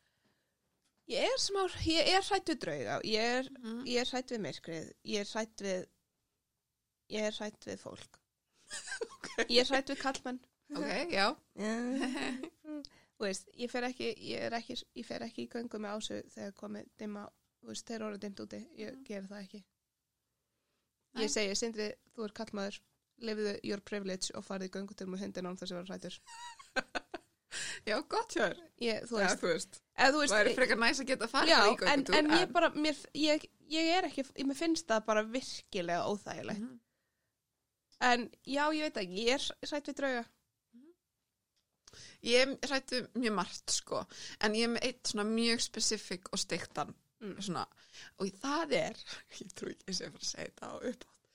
[1.14, 2.98] Ég er smá, ég er hrætt við drauga.
[3.04, 3.84] Ég er, Mm.
[3.86, 4.92] ég er hrætt við myrkrið.
[5.04, 5.86] Ég er hrætt við,
[7.12, 8.20] ég er hrætt við fólk.
[9.52, 10.40] Ég er hrætt við kallmenn.
[10.74, 11.36] Ok, já.
[13.24, 16.18] Þú veist, ég fer ekki, ég er ekki, ég fer ekki í göngu með ásu
[16.34, 17.22] þegar komið dimma,
[17.64, 19.04] þú veist, þegar orðið dimmt úti, ég Mm.
[19.08, 19.62] ger það ekki.
[21.14, 21.24] Nei.
[21.24, 22.80] Ég segi, Sindri, þú er kallmaður,
[23.24, 26.20] lifiðu your privilege og farið í göngutur með hundin án þess að vera hrættur.
[27.88, 28.56] Já, gott hjör.
[28.82, 29.80] Ég, þú Já, veist, þú veist.
[29.96, 32.16] eða þú Það er veist, frekar næs að geta farið já, í en, göngutúr.
[32.18, 36.60] en ég bara, mér, ég, ég er ekki, ég, mér finnst það bara virkilega óþægilegt.
[36.60, 36.80] Mhm.
[38.04, 40.24] En já, ég veit ekki, ég er hrætt við drauga.
[42.28, 44.04] Ég hrætt við mjög margt, sko.
[44.44, 46.94] En ég er með eitt svona mjög spesifik og steiktan.
[47.24, 47.38] Mm.
[47.44, 47.64] Svona.
[48.20, 49.00] Og það er,
[49.42, 51.32] ég trú ekki að ég sé að segja þetta á uppátt.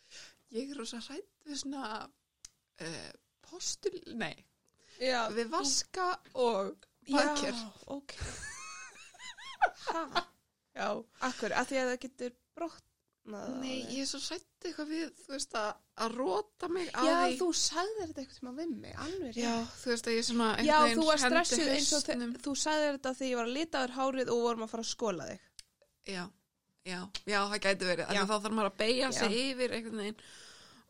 [0.56, 3.10] Ég er rosa hrætt við svona uh,
[3.48, 4.36] postul, nei,
[4.98, 6.08] Já, við vaska
[6.42, 7.54] og baðker.
[7.54, 8.14] Já, ok.
[10.78, 10.88] Já,
[11.26, 12.87] akkur, að því að það getur brotnað.
[13.34, 15.70] Á Nei, ég er svo hrætt eitthvað við, þú veist, að,
[16.04, 17.36] að róta mig á Já, því.
[17.40, 19.36] þú sagðir þetta eitthvað tíma við mig, alveg.
[19.36, 22.02] Já, þú veist að ég svona Já, einhvern þú var veginn hendi stressuð eins og
[22.08, 22.32] hausnum.
[22.34, 24.82] þe- þú sagðir þetta þegar ég var að lita þér hárið og vorum að fara
[24.82, 25.40] að skóla þig.
[26.08, 26.24] Já,
[26.88, 28.04] já, já, það gæti verið.
[28.08, 28.14] Já.
[28.18, 28.22] Já.
[28.28, 29.40] Þá þarf maður að beigja sig Já.
[29.52, 30.20] yfir einhvern veginn.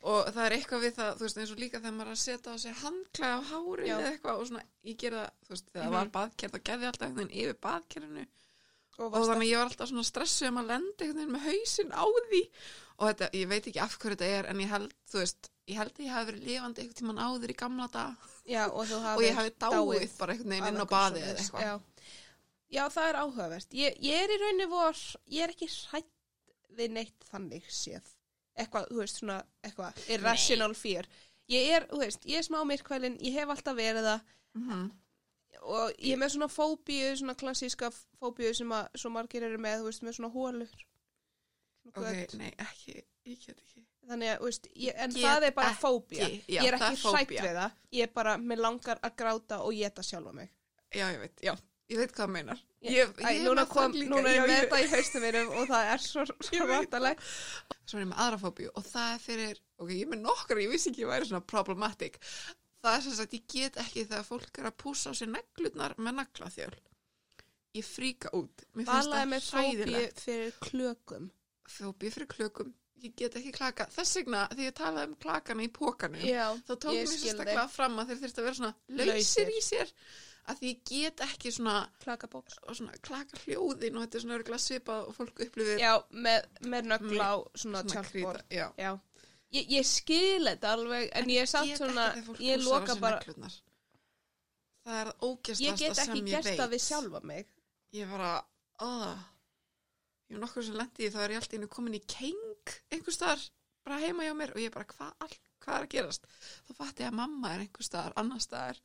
[0.09, 2.53] Og það er eitthvað við það, þú veist, eins og líka þegar maður að setja
[2.55, 3.95] á sig handklæði á hárið Já.
[3.99, 5.89] eða eitthvað og svona, ég gera þú veist, þegar Mhm.
[5.89, 8.26] það var baðkerð, þá gerði alltaf einhvern veginn yfir baðkerðinu
[8.99, 11.44] Og og þannig að ég var alltaf svona stressuð um að lenda einhvern veginn með
[11.49, 12.40] hausinn á því
[12.99, 15.76] og þetta, ég veit ekki af hverju þetta er en ég held, þú veist, ég
[15.78, 19.22] held að ég hafi verið lifandi einhvern tímann áður í gamla dag Já, og og
[19.22, 21.62] ég hafi dáið bara einhvern veginn inn á baðið eða eitthvað.
[21.62, 21.74] Já.
[22.68, 23.74] Já, það er áhugavert.
[23.78, 24.99] Ég, ég er í rauninni vor,
[25.32, 26.11] ég er ekki hrætt
[26.76, 28.11] við neitt þannig séð.
[28.59, 31.07] Eitthvað, þú veist, svona, eitthvað, irrational fear.
[31.49, 34.90] Ég er, þú veist, ég er smá myrkvælin, ég hef alltaf verið það Mhm.
[35.62, 37.90] Og ég er með svona fóbíu, svona klassíska
[38.20, 40.74] fóbíu sem að svo margir eru með, þú veist, með svona hólur.
[41.88, 42.02] Ok,
[42.36, 42.98] nei, ekki,
[43.28, 43.84] ég get ekki.
[44.09, 46.28] Þannig að, þú veist, ég, en Get það er bara ekki, fóbía.
[46.48, 47.42] já, ég er það ekki er hrætt fóbía.
[47.48, 47.72] við það.
[47.98, 50.50] Ég er bara, mér langar að gráta og geta sjálfa mig.
[50.96, 51.52] Já, ég veit, já,
[51.92, 52.62] ég veit hvað það meinar.
[52.88, 54.88] Ég, Æ, núna, með kom, það líka, núna er já, ég með ég- þetta í
[54.94, 56.24] haustum mínum og það er svo,
[56.56, 57.26] Ég veit rættalegt.
[57.88, 60.61] Svo er ég með aðra fóbíu og það er fyrir, ok, ég er með nokkra,
[60.62, 62.20] ég vissi ekki að ég væri svona problematic.
[62.79, 65.97] Það er sem sagt, ég get ekki þegar fólk er að púsa á sér neglutnar
[65.99, 66.76] með naglaþjöl.
[67.79, 68.62] Ég fríka út.
[68.72, 70.22] Mér finnst Valaði það með fóbíu hræðilegt.
[70.24, 71.26] fyrir klökum.
[71.68, 72.70] Fóbíu fyrir klökum.
[73.03, 73.87] Ég get ekki klaka.
[73.95, 78.01] Þess vegna, þegar ég talaði um klakana í pókanum, Já, þá tók mér sérstaklega fram
[78.01, 78.72] að þeir þurfti að vera svona
[79.03, 79.93] lausir í sér.
[80.49, 81.76] Að því ég get ekki svona,
[82.09, 86.89] og svona klaka hljóðin og þetta er svona svipað og fólk upplifir Já, með, með
[86.95, 88.41] nögla á svona krýta.
[88.49, 88.97] Já.
[89.57, 93.20] Ég, ég skil þetta alveg, en, ég er samt get svona, ekki ég loka bara,
[93.22, 93.57] neglurnar.
[94.84, 96.61] Það er ég ógæstasta get sem ekki ég gert veit.
[96.61, 97.51] það við sjálfa mig.
[97.96, 98.38] Ég var að,
[98.88, 99.12] aða,
[100.28, 103.46] ég var nokkur sem lendi þá er ég alltaf komin í keng einhver staðar,
[103.88, 105.38] bara heima hjá mér og ég bara, hvað
[105.68, 106.28] hvað er að gerast?
[106.66, 108.80] Þá fatti ég að mamma er einhver staðar, annar staðar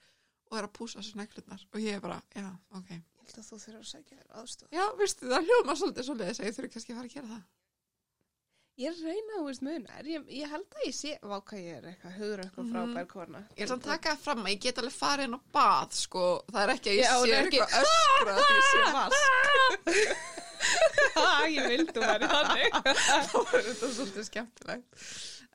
[0.50, 2.48] og er að púsa sér neglurnar og ég er bara, já,
[2.78, 2.94] ok.
[2.94, 4.72] Ég held að þú þurfir að sækja þér aðstof.
[4.74, 7.44] Já, veistu, það hljóma svolítið svolítið að ég þurfi kannski að fara að gera það.
[8.82, 11.58] Ég er að reyna, þú veist, mun, er ég, ég held að ég sé, váka
[11.62, 12.72] ég er eitthvað, hugur eitthvað Mhm.
[12.74, 13.42] frábær kona.
[13.54, 15.92] Ég er samt að taka það fram að ég get alveg farið inn á bað,
[15.94, 19.22] sko, það er ekki að ég sé ekki- eitthvað öskra því ég sé vask.
[21.14, 22.72] Ha, ég vildi að vera þannig.
[23.30, 24.86] þá er þetta svolítið skemmtilegt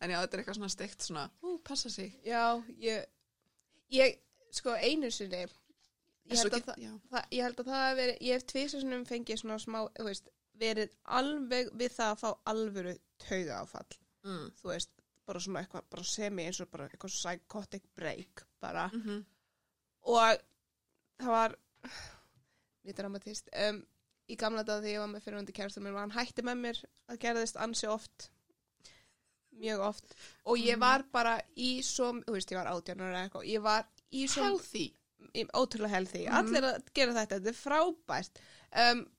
[0.00, 3.04] en já, þetta er eitthvað svona steikt svona, ú, passa sig Já, ég,
[3.90, 4.18] ég,
[4.54, 8.18] sko, einu sinni, ég held, að get- það, það, ég held að það hef verið,
[8.28, 10.28] ég hef tvisasunum fengið svona smá, þú veist,
[10.58, 14.46] verið alveg við það að fá alvöru tauga áfall, mm.
[14.60, 14.90] þú veist,
[15.28, 19.24] bara svona eitthvað, bara semi eins og bara eitthvað psychotic break, bara, Mm -hmm.
[20.02, 20.38] og
[21.18, 21.56] það var,
[22.84, 23.86] mjög dramatist, um,
[24.28, 26.84] í gamla dag þegar ég var með fyrirhundi kærastum minn og hann hætti með mér
[27.08, 28.30] að gerðist ansi oft
[29.58, 30.80] mjög oft og ég Mhm.
[30.80, 34.42] var bara í svo, þú veist, ég var átjánar eða eitthvað, ég var í svo
[34.42, 34.94] Healthy.
[35.54, 36.34] ótrúlega healthy, Mhm.
[36.34, 38.30] allir að gera þetta þetta er frábært
[38.92, 39.10] um,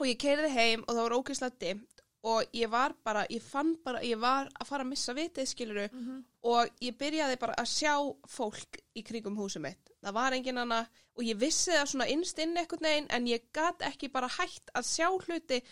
[0.00, 1.90] og ég keiriði heim og það var ógeðslega dimmt
[2.24, 5.88] og ég var bara, ég fann bara ég var að fara að missa vitið skiluru
[5.92, 6.24] Mhm.
[6.42, 7.94] og ég byrjaði bara að sjá
[8.28, 9.90] fólk í kringum húsum mitt.
[10.02, 10.86] Það var engin annað
[11.16, 14.70] og ég vissi það svona innst inn eitthvað neginn en ég gat ekki bara hægt
[14.74, 15.62] að sjá hluti.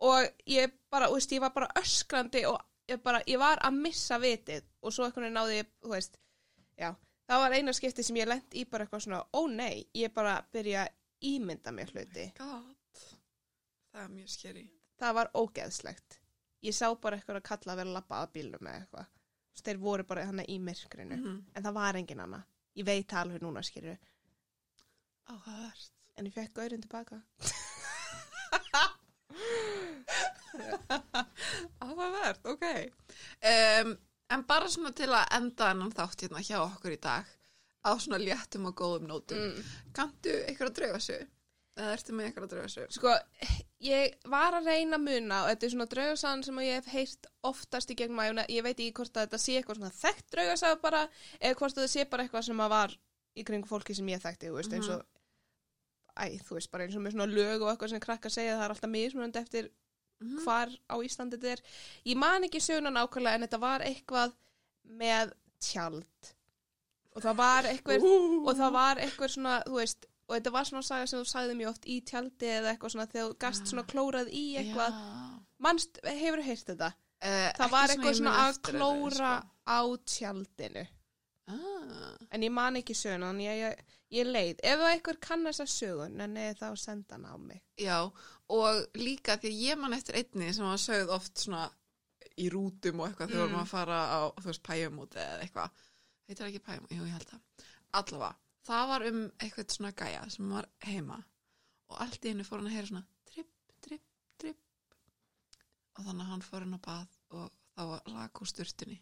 [0.00, 3.74] Og ég bara, þú veist, ég var bara öskrandi og ég bara, ég var að
[3.78, 4.62] missa vitið.
[4.82, 6.16] Og svo eitthvað náði ég, þú veist
[6.78, 6.94] já,
[7.28, 10.44] það var eina skipti sem ég lent í bara eitthvað svona, ó nei, ég bara
[10.52, 10.92] byrja að
[11.22, 12.32] ímynda mér hluti.
[12.38, 12.74] God.
[13.92, 14.64] Það er mjög skeri.
[15.00, 16.18] það var ógeðslegt
[16.62, 19.06] ég sá bara eitthvað að kalla að vera að labba að bílnum eða eitthvað
[19.62, 21.34] þeir voru bara hana í myrkrinu Mhm.
[21.54, 22.42] en það var engin annað
[22.76, 23.96] ég veit alveg núna skilju
[25.28, 25.90] Áhugavert.
[26.16, 27.22] en ég fekk gaurinn tilbaka
[31.80, 32.64] Áhugavert, ok.
[33.84, 33.96] Um,
[34.32, 37.24] en bara svona til að enda hennan þátt hérna hjá okkur í dag
[37.82, 39.38] á svona léttum og góðum nótum.
[39.38, 39.70] mm.
[39.96, 41.26] Kanntu ykkur að drauga sig?
[41.72, 42.88] Eða ertu með ykkur að drauga sig?
[42.92, 43.12] sko,
[43.80, 47.28] ég var að reyna að muna og þetta er svona draugasagan sem ég hef heyrt
[47.48, 50.80] oftast í gegnum að ég veit ekki hvort að þetta sé eitthvað svona þekkt draugasaga
[50.82, 51.00] bara
[51.40, 52.96] eða hvort þetta sé bara eitthvað sem að var
[53.40, 55.00] í kringu fólki sem ég þekkti, þú veist, eins og
[56.20, 58.64] æ, þú veist, bara eins og með svona lög og eitthvað sem krakka segja það
[58.68, 59.70] er alltaf mismunandi eftir
[60.22, 60.38] Mhm.
[60.44, 61.60] hvar á Íslandi þetta er
[62.06, 64.34] ég man ekki söguna nákvæmlega en þetta var eitthvað
[64.86, 66.28] með tjald
[67.16, 68.44] og það var eitthvað Ú.
[68.46, 71.56] og það var eitthvað svona, þú veist og þetta var svona saga sem þú sagði
[71.58, 75.40] mjög oft í tjaldi eða eitthvað svona þegar þú gast svona klórað í eitthvað, Já.
[75.66, 76.92] manst, hefur þú heyrt þetta?
[77.22, 79.32] Uh, Það var eitthvað svona að klóra
[79.66, 80.86] á tjaldinu
[81.48, 82.14] Ah.
[82.30, 83.80] en ég man ekki söguna, en ég, ég,
[84.14, 87.60] ég leið ef það eitthvað kann þessa sögun en eða þá senda hann á mig
[87.82, 87.98] Já,
[88.48, 91.64] og líka því að ég man eftir einni sem var sögð oft svona
[92.38, 93.58] í rútum og eitthvað þegar Mm.
[93.60, 95.70] að fara á, þú veist, pæjumóti eða eitthvað.
[96.28, 96.96] Heitir það ekki pæjumóti?
[96.96, 97.40] Jú, ég held það.
[97.92, 98.36] Allavega,
[98.66, 101.18] það var um eitthvað svona gæja sem var heima
[101.92, 104.04] og allt í hennu fór hann að heyra svona tripp, tripp,
[104.40, 104.60] tripp.
[105.98, 108.98] Og þannig að hann fór hann á bað og þá var lag úr sturtunni.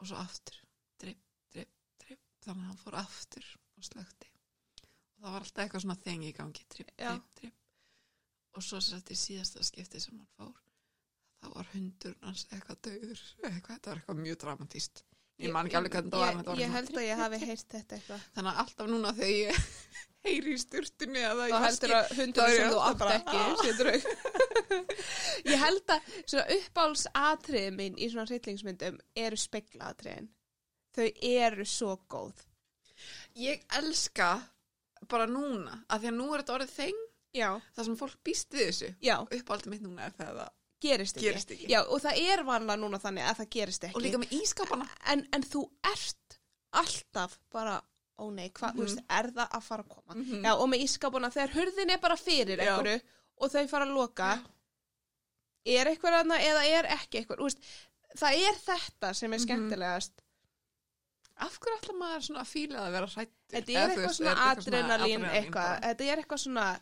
[0.00, 0.58] Og svo aftur
[1.00, 1.22] tripp,
[1.52, 1.72] tripp,
[2.02, 2.26] tripp.
[2.44, 4.28] Þannig að hann fór aftur og slökti
[5.20, 7.56] og það var alltaf eitthvað svona þengi í gangi tripp, tripp, tripp.
[8.56, 10.54] Og svo sett í síðasta skipti sem hann fór
[11.40, 15.02] þá var hundurinn hans eitthvað döður eitthvað, þetta var eitthvað mjög dramatíst
[15.40, 17.74] ég man ekki alveg hvernig það var ég, ég svona held að ég hafi heyrt
[17.74, 18.24] þetta eitthvað.
[18.36, 19.64] Þannig að alltaf núna þegar ég
[20.26, 23.56] heyri í í þá heldur að hundur ég sem þú alltaf átt bara, ekki "Ah."
[25.52, 30.30] ég held að svona uppáhaldsatriðin mín í svona hryllingsmyndum eru speklatriðin
[30.96, 32.44] þau eru svo góð.
[33.40, 34.32] Ég elska
[35.08, 37.04] bara núna að því að nú er þetta orðið þeng
[37.36, 38.90] já, það sem fólk býst við þessu.
[39.00, 40.42] Já, uppáldið mitt núna er það
[40.80, 41.68] gerist ekki, Gerist ekki.
[41.68, 44.86] Já, og það er vanlega núna þannig að það gerist ekki og líka með ískapana
[45.12, 45.62] en, en þú
[45.92, 46.38] ert
[46.72, 47.80] alltaf bara
[48.20, 48.86] ó nei, hvað, þú Mhm.
[48.86, 50.42] veist, er það að fara að koma Mhm.
[50.44, 52.76] já, og með ískapuna þegar hurðin er bara fyrir Já.
[52.76, 53.00] einhverju
[53.40, 54.30] og þau fara að loka
[55.66, 57.58] er eitthvað aðna eða er ekki eitthvað, veist
[58.16, 59.46] það er þetta sem er Mhm.
[59.46, 60.12] skemmtilegast
[61.40, 65.24] af hverju ætla maður svona að fíla að vera hrættur þetta er eitthvað svona adrenalín
[65.30, 66.80] eitthvað, þetta er eitthvað svona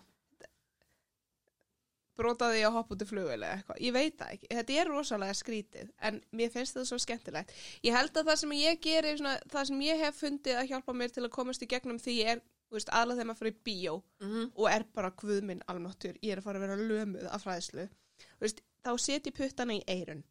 [2.19, 4.49] brotaði að hoppa út í flugvel eða eitthvað, ég veit það ekki.
[4.59, 7.53] Þetta er rosalega skrítið, en mér finnst þetta svo skemmtilegt,
[7.87, 10.97] ég held að það sem ég geri svona, það sem ég hef fundið að hjálpa
[10.99, 13.63] mér til að komast í gegnum því er þú veist, aðlega þegar maður fyrir í
[13.65, 14.51] bíó Mhm.
[14.57, 17.89] og er bara guðminn almáttur, ég er að fara að vera lömuð af fræðslu,
[18.19, 20.25] þú veist, þá set ég puttana í eirun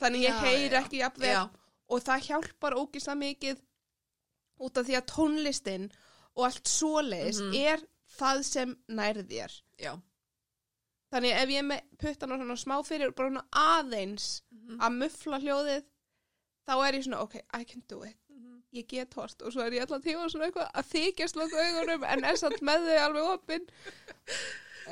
[0.00, 0.80] þannig ég Já, heyri já.
[0.80, 1.42] ekki jafnvel já,
[1.90, 3.60] og það hjálpar ógislega mikið
[4.64, 5.86] út af því að tónlistin
[6.36, 7.54] og allt svoleiðis Mhm.
[7.74, 7.80] er
[8.18, 9.94] það sem nærð þér já.
[11.14, 14.78] Þannig ef ég er með puttana svona smá fyrir bara svona aðeins Mhm.
[14.80, 15.84] að muffla hljóðið
[16.66, 18.16] þá er ég svona ok, I can do it.
[18.30, 18.62] Mhm.
[18.74, 19.40] ég get hort.
[19.42, 22.60] Og svo er ég allan tíma svona eitthvað að þykjast loka augunum en er samt
[22.60, 23.66] með þau alveg opinn.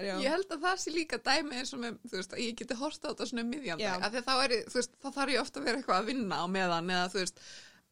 [0.02, 2.74] Ég held að það sé líka dæmi eins og með, þú veist, að ég geti
[2.80, 5.98] horta á þetta svona því að þá er, þá þarf ég ofta að vera eitthvað
[6.00, 7.42] að vinna á meðan eða, þú veist,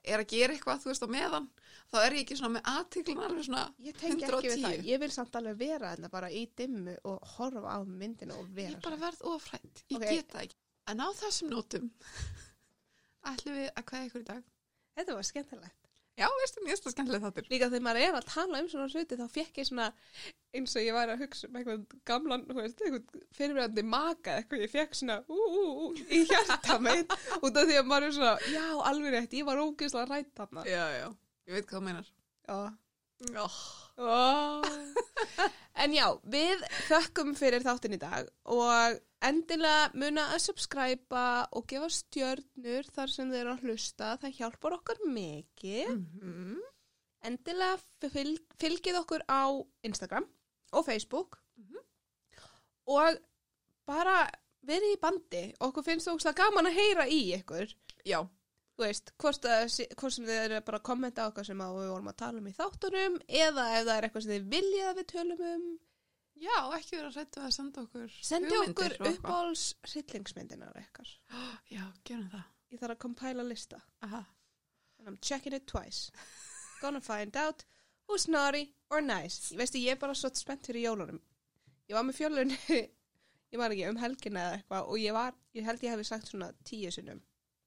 [0.04, 1.48] er að gera eitthvað, þú veist, á meðan,
[1.90, 4.64] þá er ég ekki svona með aðtiklun alveg svona ég tengi ekki við 110.
[4.64, 8.48] það, ég vil samt alveg vera þetta bara í dimmu og horfa á myndinu og
[8.54, 10.08] vera Ég bara verð ofrætt, ég Ok.
[10.10, 10.58] get það ekki.
[10.90, 11.90] En á þessum nótum
[13.30, 14.42] ætlum við að kveða ykkur í dag.
[14.98, 15.76] þetta var skemmtilegt
[16.20, 17.44] Já, veistu, mér er það skemmtileg þáttur.
[17.48, 19.86] líka þegar maður er að tala um svona hluti þá fekk ég svona
[20.58, 24.64] eins og ég væri að hugsa um eitthvað gamlan, þú veist, eitthvað fyrirverandi maka eitthvað,
[24.66, 28.16] ég fekk svona ú, ú, ú, í hjarta meitt út af því að maður er
[28.18, 31.08] svona, já, alveg rétt, ég var ógeðslega rætt þarna Já, já,
[31.50, 32.10] ég veit hvað þú meinar.
[32.48, 32.60] já,
[33.36, 33.56] Oh.
[34.00, 34.62] Oh.
[35.76, 38.96] en já, við þökkum fyrir þáttin í dag og
[39.28, 44.14] endilega muna að subscriba og gefa stjörnur þar sem þeir eru að hlusta.
[44.22, 45.92] Það hjálpar okkur mikið.
[46.22, 46.60] Mm
[47.28, 47.76] Endilega
[48.14, 49.52] fylg, fylgið okkur á
[49.84, 50.24] Instagram
[50.72, 51.76] og Facebook Mhm.
[52.88, 53.18] og
[53.84, 54.30] bara
[54.64, 55.42] verið í bandi.
[55.60, 57.74] Okkur finnst þú ógeðslega gaman að heyra í ykkur.
[58.08, 58.24] Já,
[58.80, 61.88] Þú veist, hvort, að, hvort sem þið eru bara að kommenta á okkar sem við
[61.92, 65.00] vorum að tala um í þáttunum eða ef það er eitthvað sem þið viljið að
[65.00, 65.66] við tölum um.
[66.40, 69.18] já, ekki vera rættu að senda okkur Sendi okkur eitthvað.
[69.18, 71.12] uppáhalds hryllingsmyndinar ykkar.
[71.76, 73.80] Já, gerum það Ég þarf að compæla lista.
[74.06, 74.22] Aha.
[75.00, 76.10] And I'm checking it twice.
[76.80, 77.64] Gonna find out
[78.06, 79.50] who's naughty or nice.
[79.50, 81.18] Ég veistu, ég er bara svo spennt fyrir jólunum.
[81.90, 82.58] Ég var með fjölunni,
[83.52, 86.30] ég var ekki um helgina eða eitthvað og ég var, ég held ég hefði sagt
[86.30, 87.18] svona tíu sinnum,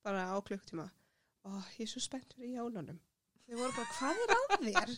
[0.07, 0.87] bara á klukktíma.
[1.43, 2.99] Ó, ég er svo spennt fyrir jólunum.
[3.43, 4.93] Þau voru bara, hvað er að þér?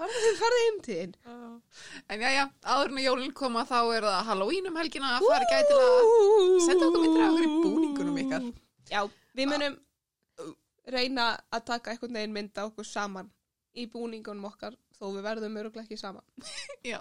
[0.00, 1.10] Farðu þið, farðu heim til þín.
[2.14, 5.26] En já, já, áður en að jólinn koma þá er það Halloween um helgina að
[5.28, 8.46] fara gæti til að senda okkur myndir af í búningunum ykkar.
[8.88, 9.02] Já,
[9.36, 9.76] við munum
[10.90, 13.28] reyna að taka einhvern veginn mynda okkur saman
[13.76, 16.24] í búningunum okkar þó við verðum öruglega ekki saman.
[16.94, 17.00] Já,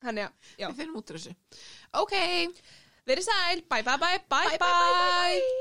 [0.00, 0.68] Þannig að, já.
[0.70, 1.34] við finnum út úr þessu
[2.00, 2.14] Ok,
[3.08, 5.60] Verið sæl, bye bye bye bye Bye, bye, bye, bye, bye, bye.